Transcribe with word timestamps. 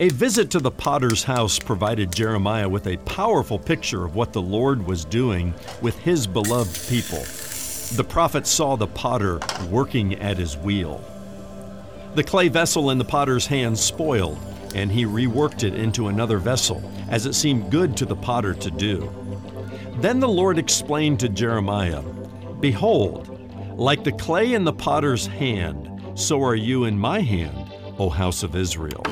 A 0.00 0.10
visit 0.10 0.48
to 0.52 0.60
the 0.60 0.70
potter's 0.70 1.24
house 1.24 1.58
provided 1.58 2.14
Jeremiah 2.14 2.68
with 2.68 2.86
a 2.86 2.98
powerful 2.98 3.58
picture 3.58 4.04
of 4.04 4.14
what 4.14 4.32
the 4.32 4.40
Lord 4.40 4.86
was 4.86 5.04
doing 5.04 5.52
with 5.82 5.98
his 5.98 6.24
beloved 6.24 6.88
people. 6.88 7.24
The 7.96 8.06
prophet 8.08 8.46
saw 8.46 8.76
the 8.76 8.86
potter 8.86 9.40
working 9.68 10.14
at 10.20 10.36
his 10.36 10.56
wheel. 10.56 11.02
The 12.14 12.22
clay 12.22 12.46
vessel 12.46 12.90
in 12.90 12.98
the 12.98 13.04
potter's 13.04 13.48
hand 13.48 13.76
spoiled, 13.76 14.38
and 14.72 14.88
he 14.92 15.04
reworked 15.04 15.64
it 15.64 15.74
into 15.74 16.06
another 16.06 16.38
vessel, 16.38 16.80
as 17.10 17.26
it 17.26 17.34
seemed 17.34 17.68
good 17.68 17.96
to 17.96 18.06
the 18.06 18.14
potter 18.14 18.54
to 18.54 18.70
do. 18.70 19.12
Then 19.96 20.20
the 20.20 20.28
Lord 20.28 20.58
explained 20.58 21.18
to 21.20 21.28
Jeremiah 21.28 22.02
Behold, 22.60 23.36
like 23.76 24.04
the 24.04 24.12
clay 24.12 24.54
in 24.54 24.62
the 24.62 24.72
potter's 24.72 25.26
hand, 25.26 25.90
so 26.14 26.40
are 26.40 26.54
you 26.54 26.84
in 26.84 26.96
my 26.96 27.18
hand, 27.18 27.74
O 27.98 28.08
house 28.08 28.44
of 28.44 28.54
Israel. 28.54 29.02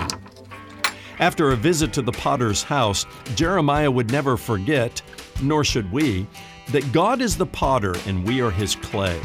After 1.19 1.51
a 1.51 1.57
visit 1.57 1.95
to 1.95 2.03
the 2.03 2.13
potter's 2.13 2.63
house, 2.63 3.07
Jeremiah 3.35 3.91
would 3.91 4.11
never 4.11 4.37
forget, 4.37 5.01
nor 5.41 5.65
should 5.65 5.91
we, 5.91 6.27
that 6.69 6.93
God 6.93 7.23
is 7.23 7.39
the 7.39 7.47
potter 7.47 7.95
and 8.07 8.27
we 8.27 8.43
are 8.43 8.51
his 8.51 8.77
clay, 8.77 9.19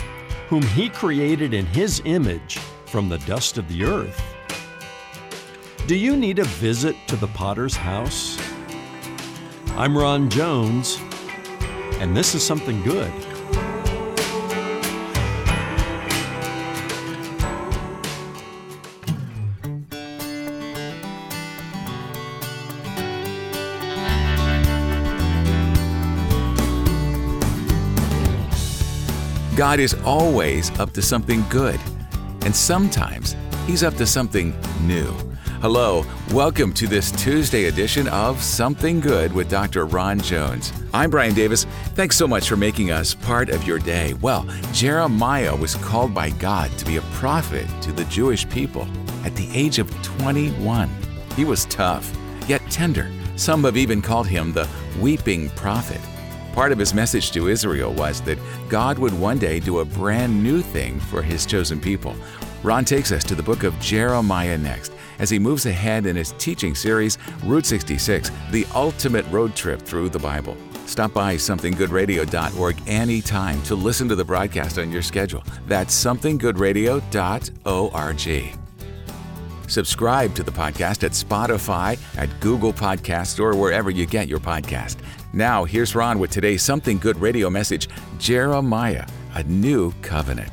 whom 0.47 0.61
he 0.61 0.87
created 0.87 1.53
in 1.53 1.65
his 1.65 2.01
image 2.05 2.59
from 2.85 3.09
the 3.09 3.17
dust 3.19 3.57
of 3.57 3.67
the 3.67 3.83
earth. 3.83 4.23
Do 5.85 5.95
you 5.95 6.15
need 6.15 6.39
a 6.39 6.45
visit 6.45 6.95
to 7.07 7.17
the 7.17 7.27
potter's 7.27 7.75
house? 7.75 8.37
I'm 9.71 9.97
Ron 9.97 10.29
Jones, 10.29 10.97
and 11.99 12.15
this 12.15 12.35
is 12.35 12.43
something 12.43 12.81
good. 12.83 13.11
God 29.61 29.79
is 29.79 29.93
always 30.05 30.71
up 30.79 30.91
to 30.93 31.03
something 31.03 31.45
good, 31.47 31.79
and 32.45 32.55
sometimes 32.55 33.35
He's 33.67 33.83
up 33.83 33.93
to 33.97 34.07
something 34.07 34.59
new. 34.81 35.11
Hello, 35.61 36.03
welcome 36.31 36.73
to 36.73 36.87
this 36.87 37.11
Tuesday 37.11 37.65
edition 37.65 38.07
of 38.07 38.41
Something 38.41 38.99
Good 38.99 39.31
with 39.31 39.51
Dr. 39.51 39.85
Ron 39.85 40.19
Jones. 40.19 40.73
I'm 40.95 41.11
Brian 41.11 41.35
Davis. 41.35 41.65
Thanks 41.93 42.17
so 42.17 42.27
much 42.27 42.49
for 42.49 42.57
making 42.57 42.89
us 42.89 43.13
part 43.13 43.49
of 43.49 43.67
your 43.67 43.77
day. 43.77 44.15
Well, 44.15 44.47
Jeremiah 44.73 45.55
was 45.55 45.75
called 45.75 46.11
by 46.11 46.31
God 46.31 46.75
to 46.79 46.85
be 46.85 46.97
a 46.97 47.01
prophet 47.13 47.67
to 47.83 47.91
the 47.91 48.05
Jewish 48.05 48.49
people 48.49 48.87
at 49.23 49.35
the 49.35 49.47
age 49.53 49.77
of 49.77 49.91
21. 50.01 50.89
He 51.35 51.45
was 51.45 51.65
tough, 51.65 52.11
yet 52.47 52.63
tender. 52.71 53.11
Some 53.35 53.63
have 53.65 53.77
even 53.77 54.01
called 54.01 54.25
him 54.25 54.53
the 54.53 54.67
weeping 54.99 55.51
prophet. 55.51 56.01
Part 56.53 56.71
of 56.71 56.77
his 56.77 56.93
message 56.93 57.31
to 57.31 57.47
Israel 57.47 57.93
was 57.93 58.21
that 58.21 58.37
God 58.67 58.99
would 58.99 59.17
one 59.17 59.37
day 59.37 59.59
do 59.59 59.79
a 59.79 59.85
brand 59.85 60.43
new 60.43 60.61
thing 60.61 60.99
for 60.99 61.21
his 61.21 61.45
chosen 61.45 61.79
people. 61.79 62.15
Ron 62.61 62.85
takes 62.85 63.11
us 63.11 63.23
to 63.23 63.35
the 63.35 63.43
book 63.43 63.63
of 63.63 63.79
Jeremiah 63.79 64.57
next 64.57 64.91
as 65.19 65.29
he 65.29 65.39
moves 65.39 65.65
ahead 65.65 66.05
in 66.05 66.15
his 66.15 66.33
teaching 66.33 66.75
series, 66.75 67.17
Route 67.45 67.65
66, 67.65 68.31
the 68.51 68.67
ultimate 68.75 69.25
road 69.31 69.55
trip 69.55 69.81
through 69.81 70.09
the 70.09 70.19
Bible. 70.19 70.57
Stop 70.85 71.13
by 71.13 71.35
somethinggoodradio.org 71.35 72.77
anytime 72.85 73.61
to 73.63 73.75
listen 73.75 74.09
to 74.09 74.15
the 74.15 74.25
broadcast 74.25 74.77
on 74.77 74.91
your 74.91 75.01
schedule. 75.01 75.43
That's 75.67 75.95
somethinggoodradio.org. 76.03 78.57
Subscribe 79.67 80.35
to 80.35 80.43
the 80.43 80.51
podcast 80.51 81.05
at 81.05 81.11
Spotify, 81.11 81.97
at 82.17 82.39
Google 82.41 82.73
Podcasts, 82.73 83.39
or 83.39 83.55
wherever 83.55 83.89
you 83.89 84.05
get 84.05 84.27
your 84.27 84.39
podcast. 84.39 84.97
Now, 85.33 85.63
here's 85.63 85.95
Ron 85.95 86.19
with 86.19 86.29
today's 86.29 86.61
Something 86.61 86.97
Good 86.97 87.15
radio 87.17 87.49
message 87.49 87.87
Jeremiah, 88.19 89.07
a 89.33 89.43
new 89.43 89.93
covenant. 90.01 90.51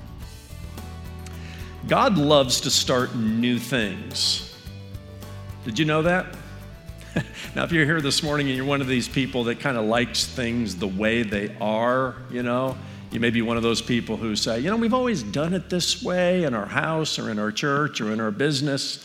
God 1.89 2.17
loves 2.17 2.61
to 2.61 2.71
start 2.71 3.17
new 3.17 3.59
things. 3.59 4.55
Did 5.65 5.81
you 5.81 5.85
know 5.85 6.03
that? 6.03 6.27
now, 7.57 7.65
if 7.65 7.73
you're 7.73 7.87
here 7.87 8.01
this 8.01 8.23
morning 8.23 8.47
and 8.47 8.57
you're 8.57 8.65
one 8.65 8.81
of 8.81 8.87
these 8.87 9.09
people 9.09 9.43
that 9.45 9.59
kind 9.59 9.77
of 9.77 9.85
likes 9.85 10.27
things 10.27 10.77
the 10.77 10.87
way 10.87 11.25
they 11.25 11.57
are, 11.61 12.15
you 12.31 12.45
know, 12.45 12.79
you 13.11 13.19
may 13.19 13.31
be 13.31 13.43
one 13.43 13.57
of 13.57 13.65
those 13.65 13.83
people 13.83 14.17
who 14.17 14.37
say, 14.37 14.61
you 14.61 14.71
know, 14.71 14.77
we've 14.77 14.95
always 14.95 15.25
done 15.25 15.55
it 15.55 15.69
this 15.69 16.05
way 16.05 16.45
in 16.45 16.55
our 16.55 16.67
house 16.67 17.19
or 17.19 17.31
in 17.31 17.41
our 17.41 17.51
church 17.51 18.01
or 18.01 18.13
in 18.13 18.21
our 18.21 18.31
business. 18.31 19.05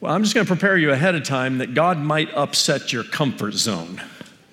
Well, 0.00 0.12
I'm 0.12 0.24
just 0.24 0.34
going 0.34 0.44
to 0.44 0.52
prepare 0.52 0.76
you 0.76 0.90
ahead 0.90 1.14
of 1.14 1.22
time 1.22 1.58
that 1.58 1.74
God 1.74 1.98
might 1.98 2.34
upset 2.34 2.92
your 2.92 3.04
comfort 3.04 3.52
zone 3.52 4.02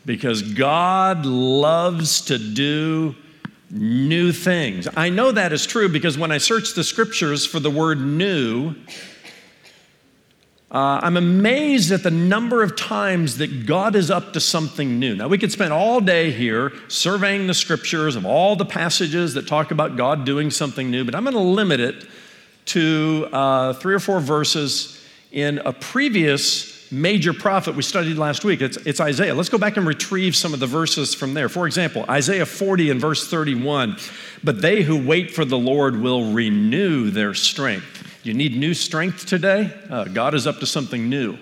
because 0.07 0.41
God 0.41 1.25
loves 1.25 2.21
to 2.21 2.37
do 2.37 3.13
new 3.69 4.31
things. 4.31 4.87
I 4.95 5.09
know 5.09 5.33
that 5.33 5.51
is 5.51 5.65
true 5.65 5.89
because 5.89 6.17
when 6.17 6.31
I 6.31 6.37
search 6.37 6.73
the 6.75 6.83
scriptures 6.85 7.45
for 7.45 7.59
the 7.59 7.69
word 7.69 7.99
new, 7.99 8.73
uh, 10.71 11.01
I'm 11.03 11.17
amazed 11.17 11.91
at 11.91 12.03
the 12.03 12.11
number 12.11 12.63
of 12.63 12.77
times 12.77 13.37
that 13.39 13.65
God 13.65 13.97
is 13.97 14.09
up 14.09 14.31
to 14.31 14.39
something 14.39 14.97
new. 14.97 15.13
Now, 15.13 15.27
we 15.27 15.37
could 15.37 15.51
spend 15.51 15.73
all 15.73 15.99
day 15.99 16.31
here 16.31 16.71
surveying 16.87 17.47
the 17.47 17.53
scriptures 17.53 18.15
of 18.15 18.25
all 18.25 18.55
the 18.55 18.65
passages 18.65 19.33
that 19.33 19.45
talk 19.45 19.71
about 19.71 19.97
God 19.97 20.23
doing 20.25 20.51
something 20.51 20.89
new, 20.89 21.03
but 21.03 21.15
I'm 21.15 21.23
going 21.23 21.35
to 21.35 21.41
limit 21.41 21.81
it 21.81 22.07
to 22.67 23.27
uh, 23.33 23.73
three 23.73 23.93
or 23.93 23.99
four 23.99 24.21
verses 24.21 25.05
in 25.33 25.57
a 25.59 25.73
previous 25.73 26.76
major 26.91 27.33
prophet 27.33 27.75
we 27.75 27.83
studied 27.83 28.17
last 28.17 28.43
week. 28.43 28.61
It's, 28.61 28.77
it's 28.77 28.99
Isaiah. 28.99 29.35
Let's 29.35 29.49
go 29.49 29.57
back 29.57 29.77
and 29.77 29.87
retrieve 29.87 30.35
some 30.35 30.53
of 30.53 30.59
the 30.59 30.67
verses 30.67 31.13
from 31.13 31.33
there. 31.33 31.49
For 31.49 31.67
example, 31.67 32.05
Isaiah 32.09 32.45
40 32.45 32.91
and 32.91 33.01
verse 33.01 33.29
31 33.29 33.97
But 34.43 34.61
they 34.61 34.83
who 34.83 35.05
wait 35.05 35.31
for 35.31 35.45
the 35.45 35.57
Lord 35.57 35.99
will 35.99 36.31
renew 36.31 37.09
their 37.09 37.33
strength. 37.33 38.03
You 38.23 38.33
need 38.33 38.55
new 38.57 38.73
strength 38.73 39.25
today? 39.25 39.73
Uh, 39.89 40.05
God 40.05 40.33
is 40.33 40.47
up 40.47 40.59
to 40.59 40.65
something 40.65 41.09
new. 41.09 41.37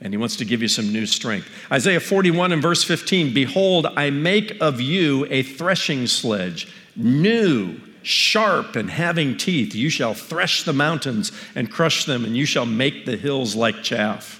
And 0.00 0.12
he 0.12 0.16
wants 0.16 0.36
to 0.36 0.44
give 0.44 0.62
you 0.62 0.68
some 0.68 0.92
new 0.92 1.04
strength. 1.04 1.48
Isaiah 1.70 2.00
41 2.00 2.52
and 2.52 2.62
verse 2.62 2.84
15 2.84 3.34
Behold, 3.34 3.86
I 3.96 4.10
make 4.10 4.56
of 4.60 4.80
you 4.80 5.26
a 5.30 5.42
threshing 5.42 6.06
sledge, 6.06 6.72
new 6.96 7.80
sharp 8.02 8.76
and 8.76 8.90
having 8.90 9.36
teeth. 9.36 9.74
You 9.74 9.90
shall 9.90 10.14
thresh 10.14 10.62
the 10.62 10.72
mountains 10.72 11.32
and 11.54 11.70
crush 11.70 12.04
them, 12.04 12.24
and 12.24 12.36
you 12.36 12.46
shall 12.46 12.66
make 12.66 13.04
the 13.04 13.16
hills 13.16 13.54
like 13.54 13.82
chaff. 13.82 14.39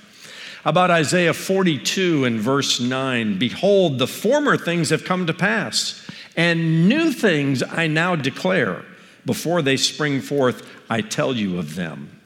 About 0.64 0.90
Isaiah 0.90 1.32
42 1.32 2.24
and 2.24 2.38
verse 2.38 2.80
9 2.80 3.38
Behold, 3.38 3.98
the 3.98 4.06
former 4.06 4.56
things 4.56 4.90
have 4.90 5.04
come 5.04 5.26
to 5.26 5.34
pass, 5.34 6.06
and 6.36 6.88
new 6.88 7.12
things 7.12 7.62
I 7.62 7.86
now 7.86 8.14
declare. 8.16 8.84
Before 9.24 9.62
they 9.62 9.76
spring 9.76 10.20
forth, 10.20 10.66
I 10.88 11.00
tell 11.00 11.34
you 11.34 11.58
of 11.58 11.74
them. 11.74 12.20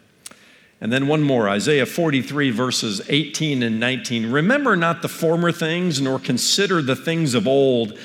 And 0.80 0.92
then 0.92 1.06
one 1.06 1.22
more, 1.22 1.48
Isaiah 1.48 1.86
43, 1.86 2.50
verses 2.50 3.00
18 3.08 3.62
and 3.62 3.80
19. 3.80 4.30
Remember 4.30 4.76
not 4.76 5.02
the 5.02 5.08
former 5.08 5.50
things, 5.50 6.00
nor 6.00 6.18
consider 6.18 6.82
the 6.82 6.96
things 6.96 7.34
of 7.34 7.46
old. 7.46 7.98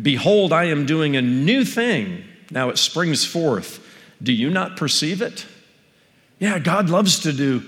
Behold, 0.00 0.52
I 0.52 0.64
am 0.64 0.86
doing 0.86 1.14
a 1.14 1.22
new 1.22 1.64
thing. 1.64 2.24
Now 2.50 2.70
it 2.70 2.78
springs 2.78 3.24
forth. 3.24 3.80
Do 4.22 4.32
you 4.32 4.50
not 4.50 4.76
perceive 4.76 5.22
it? 5.22 5.46
Yeah, 6.38 6.58
God 6.58 6.90
loves 6.90 7.20
to 7.20 7.32
do 7.32 7.62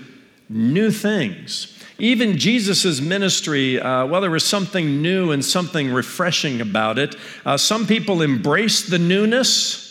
new 0.49 0.91
things. 0.91 1.73
Even 1.99 2.37
Jesus' 2.37 3.01
ministry, 3.01 3.79
uh, 3.79 4.05
well, 4.05 4.21
there 4.21 4.31
was 4.31 4.45
something 4.45 5.01
new 5.01 5.31
and 5.31 5.43
something 5.43 5.91
refreshing 5.91 6.61
about 6.61 6.99
it. 6.99 7.15
Uh, 7.45 7.57
some 7.57 7.87
people 7.87 8.21
embraced 8.21 8.91
the 8.91 8.99
newness, 8.99 9.87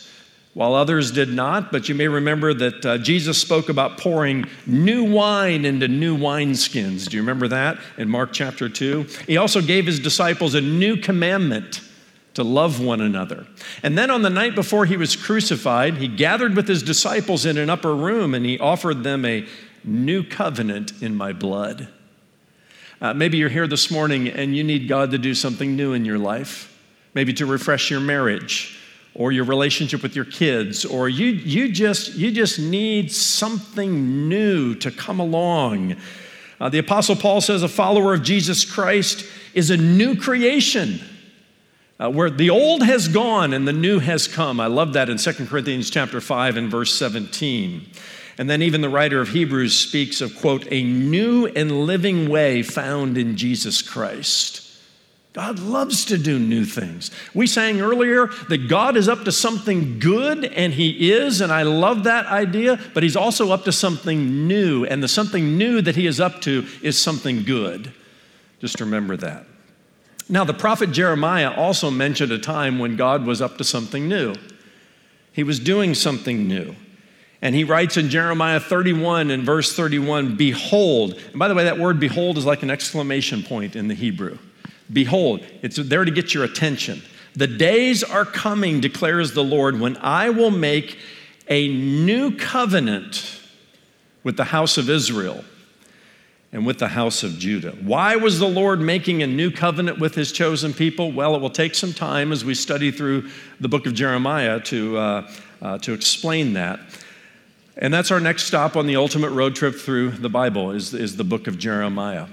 while 0.56 0.75
others 0.75 1.11
did 1.11 1.28
not. 1.28 1.71
But 1.71 1.87
you 1.87 1.94
may 1.94 2.09
remember 2.09 2.55
that 2.55 2.87
uh, 2.87 2.97
Jesus 2.97 3.39
spoke 3.39 3.69
about 3.69 3.99
pouring 3.99 4.47
new 4.65 5.05
wine 5.05 5.67
into 5.67 5.87
new 5.87 6.17
wineskins. 6.17 7.11
Do 7.11 7.17
you 7.17 7.23
remember 7.23 7.47
that 7.49 7.79
in 7.99 8.08
Mark 8.08 8.32
chapter 8.32 8.67
2? 8.67 9.06
He 9.26 9.37
also 9.37 9.61
gave 9.61 9.85
his 9.85 10.00
disciples 10.00 10.55
a 10.55 10.62
new 10.62 10.97
commandment 10.97 11.82
to 12.32 12.43
love 12.43 12.81
one 12.81 13.03
another. 13.03 13.47
And 13.82 13.99
then 13.99 14.11
on 14.11 14.23
the 14.23 14.31
night 14.31 14.55
before 14.55 14.87
he 14.87 14.97
was 14.97 15.14
crucified, 15.14 15.99
he 15.99 16.08
gathered 16.08 16.56
with 16.56 16.69
his 16.69 16.82
disciples 16.82 17.44
in 17.44 17.58
an 17.58 17.69
upper 17.69 17.94
room 17.94 18.35
and 18.35 18.47
he 18.47 18.58
offered 18.58 19.05
them 19.05 19.26
a 19.26 19.47
new 19.87 20.23
covenant 20.23 21.03
in 21.03 21.15
my 21.15 21.33
blood. 21.33 21.88
Uh, 23.00 23.12
maybe 23.15 23.38
you're 23.38 23.49
here 23.49 23.67
this 23.67 23.91
morning 23.91 24.29
and 24.29 24.56
you 24.56 24.65
need 24.65 24.88
God 24.88 25.11
to 25.11 25.19
do 25.19 25.35
something 25.35 25.77
new 25.77 25.93
in 25.93 26.05
your 26.05 26.19
life, 26.19 26.77
maybe 27.15 27.33
to 27.35 27.47
refresh 27.47 27.91
your 27.91 28.00
marriage 28.00 28.79
or 29.15 29.33
your 29.33 29.44
relationship 29.44 30.03
with 30.03 30.15
your 30.15 30.27
kids, 30.27 30.85
or 30.85 31.09
you, 31.09 31.27
you, 31.27 31.73
just, 31.73 32.15
you 32.15 32.31
just 32.31 32.59
need 32.59 33.11
something 33.11 34.29
new 34.29 34.75
to 34.75 34.91
come 34.91 35.21
along. 35.21 35.97
Uh, 36.61 36.69
the 36.69 36.79
Apostle 36.79 37.17
Paul 37.17 37.41
says 37.41 37.62
a 37.62 37.69
follower 37.69 38.12
of 38.12 38.23
Jesus 38.23 38.65
Christ 38.65 39.25
is 39.55 39.71
a 39.71 39.77
new 39.77 40.17
creation. 40.17 41.00
Uh, 41.99 42.11
where 42.11 42.29
the 42.29 42.50
old 42.50 42.82
has 42.82 43.09
gone 43.09 43.55
and 43.55 43.67
the 43.67 43.73
new 43.73 43.99
has 43.99 44.29
come. 44.29 44.61
I 44.61 44.67
love 44.67 44.93
that 44.93 45.09
in 45.09 45.17
2 45.17 45.47
Corinthians 45.47 45.89
chapter 45.89 46.21
5 46.21 46.59
and 46.59 46.71
verse 46.71 46.94
17. 46.94 47.87
And 48.38 48.50
then 48.50 48.62
even 48.62 48.83
the 48.83 48.88
writer 48.88 49.21
of 49.21 49.31
Hebrews 49.31 49.77
speaks 49.77 50.21
of, 50.21 50.37
quote, 50.37 50.67
a 50.71 50.83
new 50.83 51.47
and 51.47 51.87
living 51.87 52.29
way 52.29 52.62
found 52.62 53.17
in 53.17 53.37
Jesus 53.37 53.81
Christ. 53.81 54.62
God 55.33 55.59
loves 55.59 56.06
to 56.06 56.17
do 56.17 56.38
new 56.38 56.65
things. 56.65 57.11
We 57.35 57.47
sang 57.47 57.83
earlier 57.83 58.29
that 58.49 58.69
God 58.69 58.97
is 58.97 59.06
up 59.06 59.25
to 59.25 59.33
something 59.33 59.99
good, 59.99 60.47
and 60.47 60.73
He 60.73 61.12
is, 61.12 61.43
and 61.43 61.53
I 61.53 61.62
love 61.62 62.05
that 62.05 62.25
idea, 62.25 62.81
but 62.94 63.03
He's 63.03 63.17
also 63.17 63.53
up 63.53 63.65
to 63.65 63.73
something 63.73 64.49
new, 64.49 64.87
and 64.87 65.03
the 65.03 65.09
something 65.09 65.59
new 65.59 65.82
that 65.82 65.94
He 65.94 66.06
is 66.06 66.21
up 66.21 66.41
to 66.43 66.67
is 66.82 66.99
something 66.99 67.43
good. 67.44 67.93
Just 68.61 68.81
remember 68.81 69.15
that. 69.19 69.44
Now, 70.29 70.44
the 70.44 70.55
prophet 70.55 70.91
Jeremiah 70.91 71.53
also 71.53 71.91
mentioned 71.91 72.32
a 72.32 72.39
time 72.39 72.79
when 72.79 72.97
God 72.97 73.27
was 73.27 73.43
up 73.43 73.59
to 73.59 73.65
something 73.65 74.09
new. 74.09 74.35
He 75.32 75.43
was 75.43 75.61
doing 75.61 75.94
something 75.94 76.49
new. 76.49 76.75
And 77.43 77.55
he 77.55 77.65
writes 77.65 77.97
in 77.97 78.09
Jeremiah 78.09 78.61
31 78.61 79.31
and 79.31 79.44
verse 79.44 79.75
31, 79.75 80.37
Behold. 80.37 81.21
And 81.31 81.38
by 81.38 81.49
the 81.49 81.55
way, 81.55 81.65
that 81.65 81.79
word 81.79 82.00
behold 82.00 82.38
is 82.38 82.47
like 82.47 82.62
an 82.62 82.71
exclamation 82.71 83.43
point 83.43 83.77
in 83.77 83.88
the 83.88 83.94
Hebrew. 83.94 84.38
Behold, 84.93 85.44
it's 85.62 85.77
there 85.77 86.05
to 86.05 86.11
get 86.11 86.33
your 86.33 86.44
attention. 86.44 87.03
The 87.35 87.47
days 87.47 88.03
are 88.03 88.25
coming, 88.25 88.81
declares 88.81 89.33
the 89.33 89.44
Lord, 89.44 89.79
when 89.79 89.97
I 89.99 90.31
will 90.31 90.50
make 90.50 90.99
a 91.49 91.69
new 91.69 92.35
covenant 92.37 93.41
with 94.25 94.37
the 94.37 94.44
house 94.44 94.79
of 94.79 94.89
Israel 94.89 95.44
and 96.53 96.65
with 96.67 96.79
the 96.79 96.89
house 96.89 97.23
of 97.23 97.39
Judah. 97.39 97.73
Why 97.82 98.17
was 98.17 98.39
the 98.39 98.49
Lord 98.49 98.81
making 98.81 99.23
a 99.23 99.27
new 99.27 99.50
covenant 99.50 99.99
with 99.99 100.15
his 100.15 100.32
chosen 100.32 100.73
people? 100.73 101.12
Well, 101.12 101.35
it 101.35 101.41
will 101.41 101.50
take 101.50 101.75
some 101.75 101.93
time 101.93 102.32
as 102.32 102.44
we 102.44 102.55
study 102.55 102.91
through 102.91 103.29
the 103.61 103.69
book 103.69 103.87
of 103.87 103.94
Jeremiah 103.94 104.61
to, 104.61 104.97
uh, 104.97 105.31
uh, 105.61 105.79
to 105.79 105.93
explain 105.93 106.55
that. 106.55 106.81
And 107.78 107.93
that's 107.93 108.11
our 108.11 108.20
next 108.20 108.44
stop 108.44 108.75
on 108.76 108.87
the 108.87 108.96
ultimate 108.96 109.31
road 109.31 109.55
trip 109.55 109.75
through 109.75 110.11
the 110.12 110.31
Bible 110.31 110.70
is, 110.70 110.94
is 110.94 111.17
the 111.17 111.25
book 111.25 111.46
of 111.46 111.58
Jeremiah. 111.58 112.26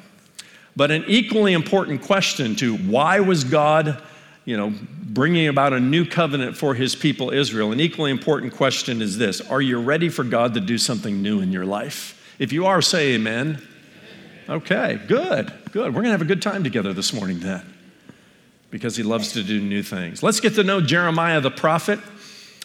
But 0.76 0.90
an 0.90 1.04
equally 1.08 1.54
important 1.54 2.02
question 2.02 2.56
to 2.56 2.78
why 2.78 3.20
was 3.20 3.44
God, 3.44 4.02
you 4.46 4.56
know, 4.56 4.74
bringing 5.02 5.50
about 5.50 5.74
a 5.74 5.80
new 5.80 6.06
covenant 6.06 6.56
for 6.56 6.74
his 6.74 6.96
people 6.96 7.32
Israel? 7.32 7.74
An 7.74 7.82
equally 7.82 8.10
important 8.10 8.54
question 8.54 9.02
is 9.02 9.18
this, 9.18 9.42
are 9.42 9.62
you 9.62 9.80
ready 9.80 10.08
for 10.08 10.24
God 10.24 10.54
to 10.54 10.62
do 10.62 10.78
something 10.78 11.22
new 11.22 11.42
in 11.42 11.52
your 11.52 11.66
life? 11.66 12.36
If 12.40 12.54
you 12.54 12.66
are, 12.66 12.82
say 12.82 13.14
amen. 13.16 13.62
Okay, 14.48 15.00
good. 15.08 15.54
Good. 15.72 15.94
We're 15.94 16.02
going 16.02 16.06
to 16.06 16.12
have 16.12 16.22
a 16.22 16.26
good 16.26 16.42
time 16.42 16.64
together 16.64 16.94
this 16.94 17.14
morning 17.14 17.40
then. 17.40 17.62
Because 18.72 18.96
he 18.96 19.04
loves 19.04 19.34
to 19.34 19.44
do 19.44 19.62
new 19.62 19.84
things. 19.84 20.24
Let's 20.24 20.40
get 20.40 20.56
to 20.56 20.64
know 20.64 20.82
Jeremiah 20.82 21.42
the 21.42 21.52
prophet 21.52 22.00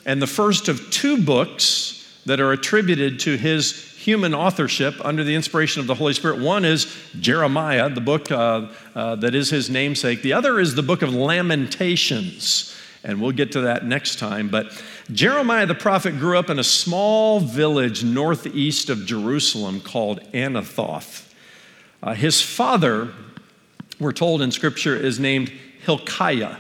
and 0.07 0.23
the 0.23 0.27
first 0.27 0.69
of 0.69 0.91
two 0.91 1.23
books 1.23 1.98
that 2.29 2.41
are 2.41 2.53
attributed 2.53 3.19
to 3.21 3.37
his 3.37 3.85
human 3.97 4.33
authorship 4.33 4.95
under 5.05 5.25
the 5.25 5.35
inspiration 5.35 5.81
of 5.81 5.87
the 5.87 5.95
Holy 5.95 6.15
Spirit. 6.15 6.41
One 6.41 6.65
is 6.65 6.87
Jeremiah, 7.21 7.91
the 7.91 8.01
book 8.01 8.31
uh, 8.31 8.69
uh, 8.95 9.17
that 9.17 9.35
is 9.35 9.51
his 9.51 9.69
namesake. 9.69 10.23
The 10.23 10.33
other 10.33 10.61
is 10.61 10.75
the 10.75 10.83
book 10.83 11.03
of 11.03 11.13
Lamentations, 11.13 12.75
and 13.03 13.21
we'll 13.21 13.33
get 13.33 13.53
to 13.53 13.63
that 13.63 13.85
next 13.85 14.19
time. 14.19 14.49
But 14.49 14.83
Jeremiah 15.11 15.67
the 15.67 15.75
prophet 15.75 16.19
grew 16.19 16.39
up 16.39 16.49
in 16.49 16.59
a 16.59 16.65
small 16.65 17.41
village 17.41 18.05
northeast 18.05 18.89
of 18.89 19.05
Jerusalem 19.05 19.81
called 19.81 20.21
Anathoth. 20.33 21.33
Uh, 22.03 22.15
his 22.15 22.41
father, 22.41 23.13
we're 23.99 24.13
told 24.13 24.43
in 24.43 24.53
Scripture, 24.53 24.97
is 24.97 25.19
named 25.19 25.53
Hilkiah. 25.85 26.57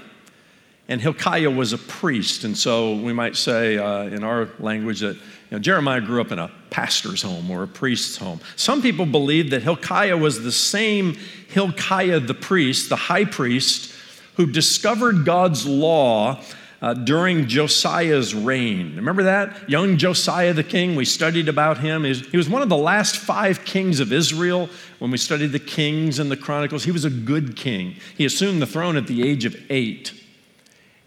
And 0.89 1.03
Hilkiah 1.03 1.51
was 1.51 1.75
a 1.75 1.79
priest, 1.79 2.45
and 2.45 2.57
so 2.57 2.95
we 2.95 3.13
might 3.13 3.37
say 3.37 3.77
uh, 3.77 4.05
in 4.05 4.25
our 4.25 4.49
language 4.59 5.01
that 5.01 5.17
you 5.17 5.23
know, 5.53 5.59
Jeremiah 5.59 6.01
grew 6.01 6.21
up 6.21 6.33
in 6.33 6.39
a 6.39 6.51
pastor's 6.71 7.21
home 7.21 7.51
or 7.51 7.63
a 7.63 7.69
priest's 7.69 8.17
home. 8.17 8.41
Some 8.57 8.81
people 8.81 9.05
believe 9.05 9.51
that 9.51 9.63
Hilkiah 9.63 10.17
was 10.17 10.43
the 10.43 10.53
same 10.53 11.17
Hilkiah 11.49 12.21
the 12.21 12.35
priest, 12.35 12.89
the 12.89 12.97
high 12.97 13.25
priest, 13.25 13.95
who 14.37 14.47
discovered 14.47 15.25
God's 15.25 15.67
law 15.67 16.43
uh, 16.81 16.95
during 16.95 17.49
Josiah's 17.49 18.35
reign. 18.35 18.95
Remember 18.97 19.25
that? 19.25 19.69
Young 19.69 19.97
Josiah 19.97 20.53
the 20.53 20.63
king, 20.63 20.95
we 20.95 21.05
studied 21.05 21.49
about 21.49 21.79
him. 21.79 22.05
He 22.05 22.37
was 22.37 22.49
one 22.49 22.63
of 22.63 22.69
the 22.69 22.77
last 22.77 23.17
five 23.17 23.65
kings 23.65 24.01
of 24.01 24.13
Israel 24.13 24.69
when 25.01 25.11
we 25.11 25.19
studied 25.19 25.53
the 25.53 25.59
Kings 25.59 26.19
and 26.19 26.31
the 26.31 26.37
Chronicles. 26.37 26.85
He 26.85 26.93
was 26.93 27.05
a 27.05 27.11
good 27.11 27.57
king. 27.57 27.97
He 28.17 28.25
assumed 28.25 28.63
the 28.63 28.67
throne 28.67 28.97
at 28.97 29.07
the 29.07 29.29
age 29.29 29.45
of 29.45 29.57
eight. 29.71 30.13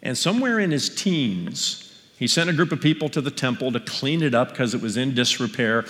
And 0.03 0.17
somewhere 0.17 0.59
in 0.59 0.71
his 0.71 0.93
teens, 0.93 1.93
he 2.17 2.27
sent 2.27 2.49
a 2.49 2.53
group 2.53 2.71
of 2.71 2.81
people 2.81 3.09
to 3.09 3.21
the 3.21 3.31
temple 3.31 3.71
to 3.71 3.79
clean 3.79 4.21
it 4.23 4.33
up 4.33 4.49
because 4.49 4.73
it 4.73 4.81
was 4.81 4.97
in 4.97 5.13
disrepair. 5.13 5.85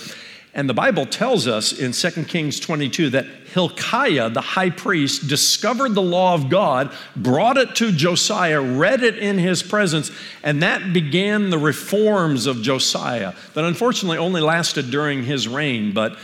And 0.54 0.68
the 0.68 0.74
Bible 0.74 1.06
tells 1.06 1.46
us 1.46 1.72
in 1.72 1.92
2 1.92 2.24
Kings 2.24 2.60
22 2.60 3.10
that 3.10 3.24
Hilkiah, 3.24 4.28
the 4.28 4.42
high 4.42 4.68
priest, 4.68 5.26
discovered 5.26 5.94
the 5.94 6.02
law 6.02 6.34
of 6.34 6.50
God, 6.50 6.92
brought 7.16 7.56
it 7.56 7.74
to 7.76 7.90
Josiah, 7.90 8.60
read 8.60 9.02
it 9.02 9.18
in 9.18 9.38
his 9.38 9.62
presence, 9.62 10.10
and 10.42 10.62
that 10.62 10.92
began 10.92 11.48
the 11.48 11.58
reforms 11.58 12.46
of 12.46 12.60
Josiah 12.60 13.32
that 13.54 13.64
unfortunately 13.64 14.18
only 14.18 14.42
lasted 14.42 14.90
during 14.90 15.22
his 15.22 15.48
reign. 15.48 15.94
But 15.94 16.18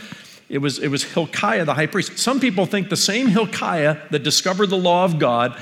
it 0.47 0.59
was, 0.59 0.77
it 0.77 0.89
was 0.89 1.03
Hilkiah, 1.03 1.65
the 1.65 1.73
high 1.73 1.87
priest. 1.87 2.19
Some 2.19 2.39
people 2.39 2.67
think 2.67 2.89
the 2.89 2.97
same 2.97 3.27
Hilkiah 3.27 3.97
that 4.11 4.23
discovered 4.23 4.67
the 4.67 4.77
law 4.77 5.05
of 5.05 5.17
God 5.17 5.59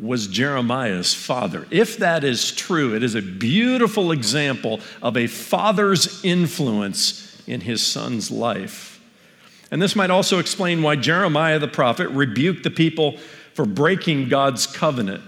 was 0.00 0.28
Jeremiah's 0.28 1.12
father. 1.12 1.66
If 1.70 1.98
that 1.98 2.22
is 2.24 2.52
true, 2.52 2.94
it 2.94 3.02
is 3.02 3.14
a 3.14 3.22
beautiful 3.22 4.12
example 4.12 4.80
of 5.02 5.16
a 5.16 5.26
father's 5.26 6.24
influence 6.24 7.42
in 7.46 7.60
his 7.60 7.84
son's 7.84 8.30
life. 8.30 9.00
And 9.70 9.82
this 9.82 9.96
might 9.96 10.10
also 10.10 10.38
explain 10.38 10.82
why 10.82 10.96
Jeremiah 10.96 11.58
the 11.58 11.68
prophet 11.68 12.08
rebuked 12.10 12.62
the 12.62 12.70
people 12.70 13.18
for 13.54 13.64
breaking 13.64 14.28
God's 14.28 14.66
covenant 14.66 15.22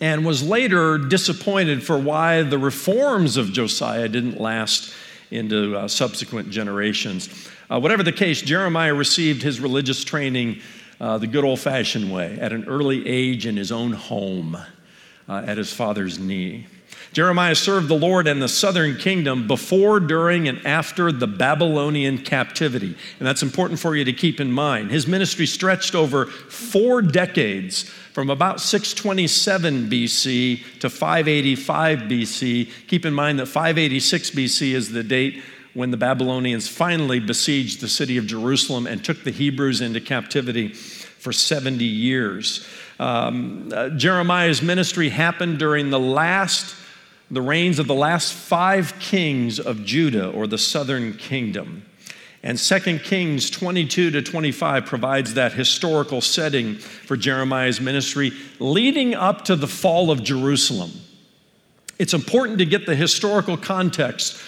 and 0.00 0.26
was 0.26 0.42
later 0.42 0.98
disappointed 0.98 1.82
for 1.82 1.98
why 1.98 2.42
the 2.42 2.58
reforms 2.58 3.36
of 3.36 3.52
Josiah 3.52 4.08
didn't 4.08 4.40
last 4.40 4.92
into 5.30 5.76
uh, 5.76 5.88
subsequent 5.88 6.50
generations. 6.50 7.48
Uh, 7.70 7.80
whatever 7.80 8.02
the 8.02 8.12
case, 8.12 8.42
Jeremiah 8.42 8.94
received 8.94 9.42
his 9.42 9.58
religious 9.58 10.04
training 10.04 10.60
uh, 11.00 11.18
the 11.18 11.26
good 11.26 11.44
old 11.44 11.60
fashioned 11.60 12.12
way 12.12 12.38
at 12.40 12.52
an 12.52 12.64
early 12.66 13.06
age 13.06 13.46
in 13.46 13.56
his 13.56 13.70
own 13.70 13.92
home 13.92 14.56
uh, 15.28 15.42
at 15.46 15.58
his 15.58 15.72
father's 15.72 16.18
knee. 16.18 16.66
Jeremiah 17.12 17.54
served 17.54 17.88
the 17.88 17.94
Lord 17.94 18.26
and 18.26 18.42
the 18.42 18.48
southern 18.48 18.96
kingdom 18.96 19.46
before, 19.46 20.00
during, 20.00 20.48
and 20.48 20.66
after 20.66 21.10
the 21.10 21.26
Babylonian 21.26 22.18
captivity. 22.18 22.94
And 23.18 23.26
that's 23.26 23.42
important 23.42 23.80
for 23.80 23.96
you 23.96 24.04
to 24.04 24.12
keep 24.12 24.38
in 24.38 24.52
mind. 24.52 24.90
His 24.90 25.06
ministry 25.06 25.46
stretched 25.46 25.94
over 25.94 26.26
four 26.26 27.00
decades 27.00 27.84
from 28.12 28.28
about 28.28 28.60
627 28.60 29.88
BC 29.88 30.78
to 30.80 30.90
585 30.90 31.98
BC. 32.00 32.70
Keep 32.86 33.06
in 33.06 33.14
mind 33.14 33.38
that 33.38 33.46
586 33.46 34.30
BC 34.32 34.72
is 34.72 34.92
the 34.92 35.02
date 35.02 35.42
when 35.76 35.90
the 35.90 35.96
Babylonians 35.98 36.68
finally 36.68 37.20
besieged 37.20 37.82
the 37.82 37.88
city 37.88 38.16
of 38.16 38.26
Jerusalem 38.26 38.86
and 38.86 39.04
took 39.04 39.24
the 39.24 39.30
Hebrews 39.30 39.82
into 39.82 40.00
captivity 40.00 40.68
for 40.68 41.34
70 41.34 41.84
years. 41.84 42.66
Um, 42.98 43.70
uh, 43.74 43.90
Jeremiah's 43.90 44.62
ministry 44.62 45.10
happened 45.10 45.58
during 45.58 45.90
the 45.90 46.00
last, 46.00 46.74
the 47.30 47.42
reigns 47.42 47.78
of 47.78 47.88
the 47.88 47.94
last 47.94 48.32
five 48.32 48.98
kings 48.98 49.60
of 49.60 49.84
Judah 49.84 50.30
or 50.30 50.46
the 50.46 50.56
southern 50.56 51.12
kingdom. 51.12 51.84
And 52.42 52.58
2 52.58 53.00
Kings 53.00 53.50
22 53.50 54.12
to 54.12 54.22
25 54.22 54.86
provides 54.86 55.34
that 55.34 55.52
historical 55.52 56.22
setting 56.22 56.76
for 56.76 57.18
Jeremiah's 57.18 57.82
ministry 57.82 58.32
leading 58.58 59.14
up 59.14 59.44
to 59.44 59.56
the 59.56 59.66
fall 59.66 60.10
of 60.10 60.22
Jerusalem. 60.22 60.92
It's 61.98 62.14
important 62.14 62.58
to 62.60 62.64
get 62.64 62.86
the 62.86 62.94
historical 62.94 63.58
context 63.58 64.40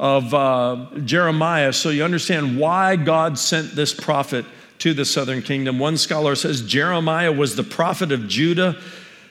of 0.00 0.32
uh, 0.32 0.86
Jeremiah 1.04 1.74
so 1.74 1.90
you 1.90 2.02
understand 2.04 2.58
why 2.58 2.96
God 2.96 3.38
sent 3.38 3.76
this 3.76 3.92
prophet 3.92 4.46
to 4.78 4.94
the 4.94 5.04
southern 5.04 5.42
kingdom. 5.42 5.78
One 5.78 5.98
scholar 5.98 6.34
says 6.34 6.62
Jeremiah 6.62 7.30
was 7.30 7.54
the 7.54 7.62
prophet 7.62 8.10
of 8.10 8.26
Judah, 8.26 8.80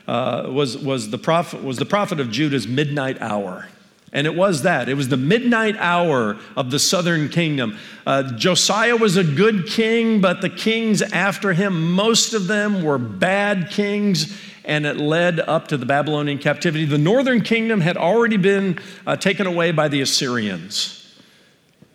uh, 0.08 0.48
was, 0.48 0.78
was, 0.78 1.10
the 1.10 1.18
prophet, 1.18 1.64
was 1.64 1.78
the 1.78 1.88
prophet 1.88 2.20
of 2.20 2.30
Judah's 2.30 2.68
midnight 2.68 3.20
hour. 3.20 3.68
And 4.14 4.28
it 4.28 4.36
was 4.36 4.62
that. 4.62 4.90
It 4.90 4.94
was 4.94 5.10
the 5.10 5.18
midnight 5.18 5.76
hour 5.78 6.38
of 6.56 6.70
the 6.70 6.80
southern 6.80 7.30
kingdom. 7.30 7.78
Uh, 8.06 8.24
Josiah 8.34 8.96
was 8.96 9.18
a 9.18 9.24
good 9.24 9.66
king, 9.66 10.22
but 10.22 10.42
the 10.42 10.50
kings 10.50 11.02
after 11.02 11.54
him, 11.54 11.94
most 11.94 12.36
of 12.36 12.46
them 12.46 12.84
were 12.84 13.00
bad 13.00 13.72
kings 13.72 14.40
and 14.70 14.86
it 14.86 14.98
led 14.98 15.40
up 15.40 15.68
to 15.70 15.78
the 15.78 15.86
Babylonian 15.86 16.38
captivity. 16.38 16.86
The 16.86 17.00
northern 17.00 17.42
kingdom 17.42 17.82
had 17.82 17.98
already 17.98 18.38
been 18.38 18.78
uh, 19.08 19.16
taken 19.16 19.48
away 19.48 19.72
by 19.72 19.88
the 19.88 20.02
Assyrians. 20.02 20.96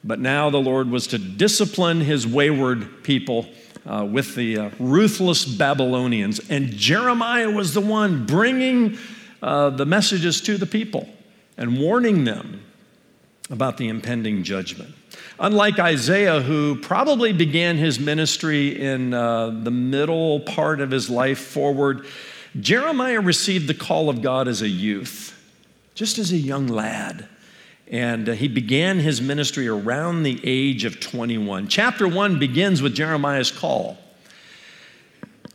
But 0.03 0.19
now 0.19 0.51
the 0.51 0.61
Lord 0.61 0.91
was 0.91 1.07
to 1.07 1.19
discipline 1.19 2.01
his 2.01 2.27
wayward 2.27 3.05
people 3.05 3.47
uh, 3.87 4.05
with 4.11 4.35
the 4.35 4.59
uh, 4.59 4.71
ruthless 4.81 5.45
Babylonians. 5.45 6.41
And 6.51 6.73
Jeremiah 6.73 7.49
was 7.49 7.75
the 7.75 7.81
one 7.81 8.27
bringing 8.27 8.99
uh, 9.41 9.71
the 9.71 9.87
messages 9.87 10.41
to 10.43 10.59
the 10.59 10.67
people 10.67 11.09
and 11.57 11.79
warning 11.79 12.25
them 12.25 12.61
about 13.51 13.77
the 13.77 13.87
impending 13.87 14.43
judgment. 14.43 14.93
Unlike 15.39 15.79
Isaiah, 15.79 16.41
who 16.41 16.77
probably 16.81 17.33
began 17.33 17.77
his 17.77 18.01
ministry 18.01 18.81
in 18.81 19.15
uh, 19.15 19.51
the 19.63 19.71
middle 19.71 20.41
part 20.41 20.81
of 20.81 20.91
his 20.91 21.09
life 21.09 21.39
forward, 21.39 22.07
Jeremiah 22.59 23.21
received 23.21 23.67
the 23.67 23.75
call 23.75 24.09
of 24.09 24.23
God 24.23 24.47
as 24.47 24.63
a 24.63 24.69
youth, 24.69 25.37
just 25.95 26.19
as 26.19 26.33
a 26.33 26.37
young 26.37 26.69
lad. 26.69 27.29
And 27.89 28.29
uh, 28.29 28.33
he 28.33 28.49
began 28.49 28.99
his 28.99 29.21
ministry 29.21 29.69
around 29.69 30.23
the 30.23 30.41
age 30.45 30.85
of 30.85 31.01
21. 31.01 31.69
Chapter 31.69 32.09
1 32.09 32.39
begins 32.39 32.81
with 32.81 32.95
Jeremiah's 32.95 33.51
call. 33.51 33.99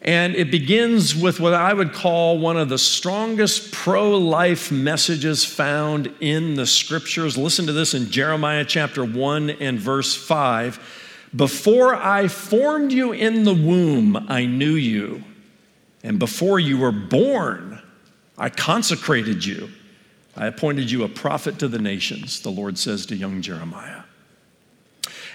And 0.01 0.35
it 0.35 0.49
begins 0.49 1.15
with 1.15 1.39
what 1.39 1.53
I 1.53 1.73
would 1.73 1.91
call 1.91 2.37
one 2.37 2.57
of 2.57 2.69
the 2.69 2.77
strongest 2.77 3.73
pro 3.73 4.17
life 4.17 4.71
messages 4.71 5.43
found 5.43 6.13
in 6.21 6.55
the 6.55 6.65
scriptures. 6.65 7.37
Listen 7.37 7.65
to 7.65 7.73
this 7.73 7.93
in 7.93 8.09
Jeremiah 8.09 8.63
chapter 8.63 9.03
1 9.03 9.49
and 9.49 9.77
verse 9.77 10.15
5. 10.15 11.27
Before 11.35 11.95
I 11.95 12.27
formed 12.27 12.91
you 12.91 13.11
in 13.11 13.43
the 13.43 13.53
womb, 13.53 14.25
I 14.29 14.45
knew 14.45 14.73
you. 14.73 15.23
And 16.03 16.19
before 16.19 16.59
you 16.59 16.77
were 16.77 16.91
born, 16.91 17.81
I 18.37 18.49
consecrated 18.49 19.45
you. 19.45 19.69
I 20.35 20.47
appointed 20.47 20.89
you 20.89 21.03
a 21.03 21.09
prophet 21.09 21.59
to 21.59 21.67
the 21.67 21.79
nations, 21.79 22.41
the 22.41 22.49
Lord 22.49 22.77
says 22.77 23.05
to 23.07 23.15
young 23.15 23.41
Jeremiah. 23.41 24.03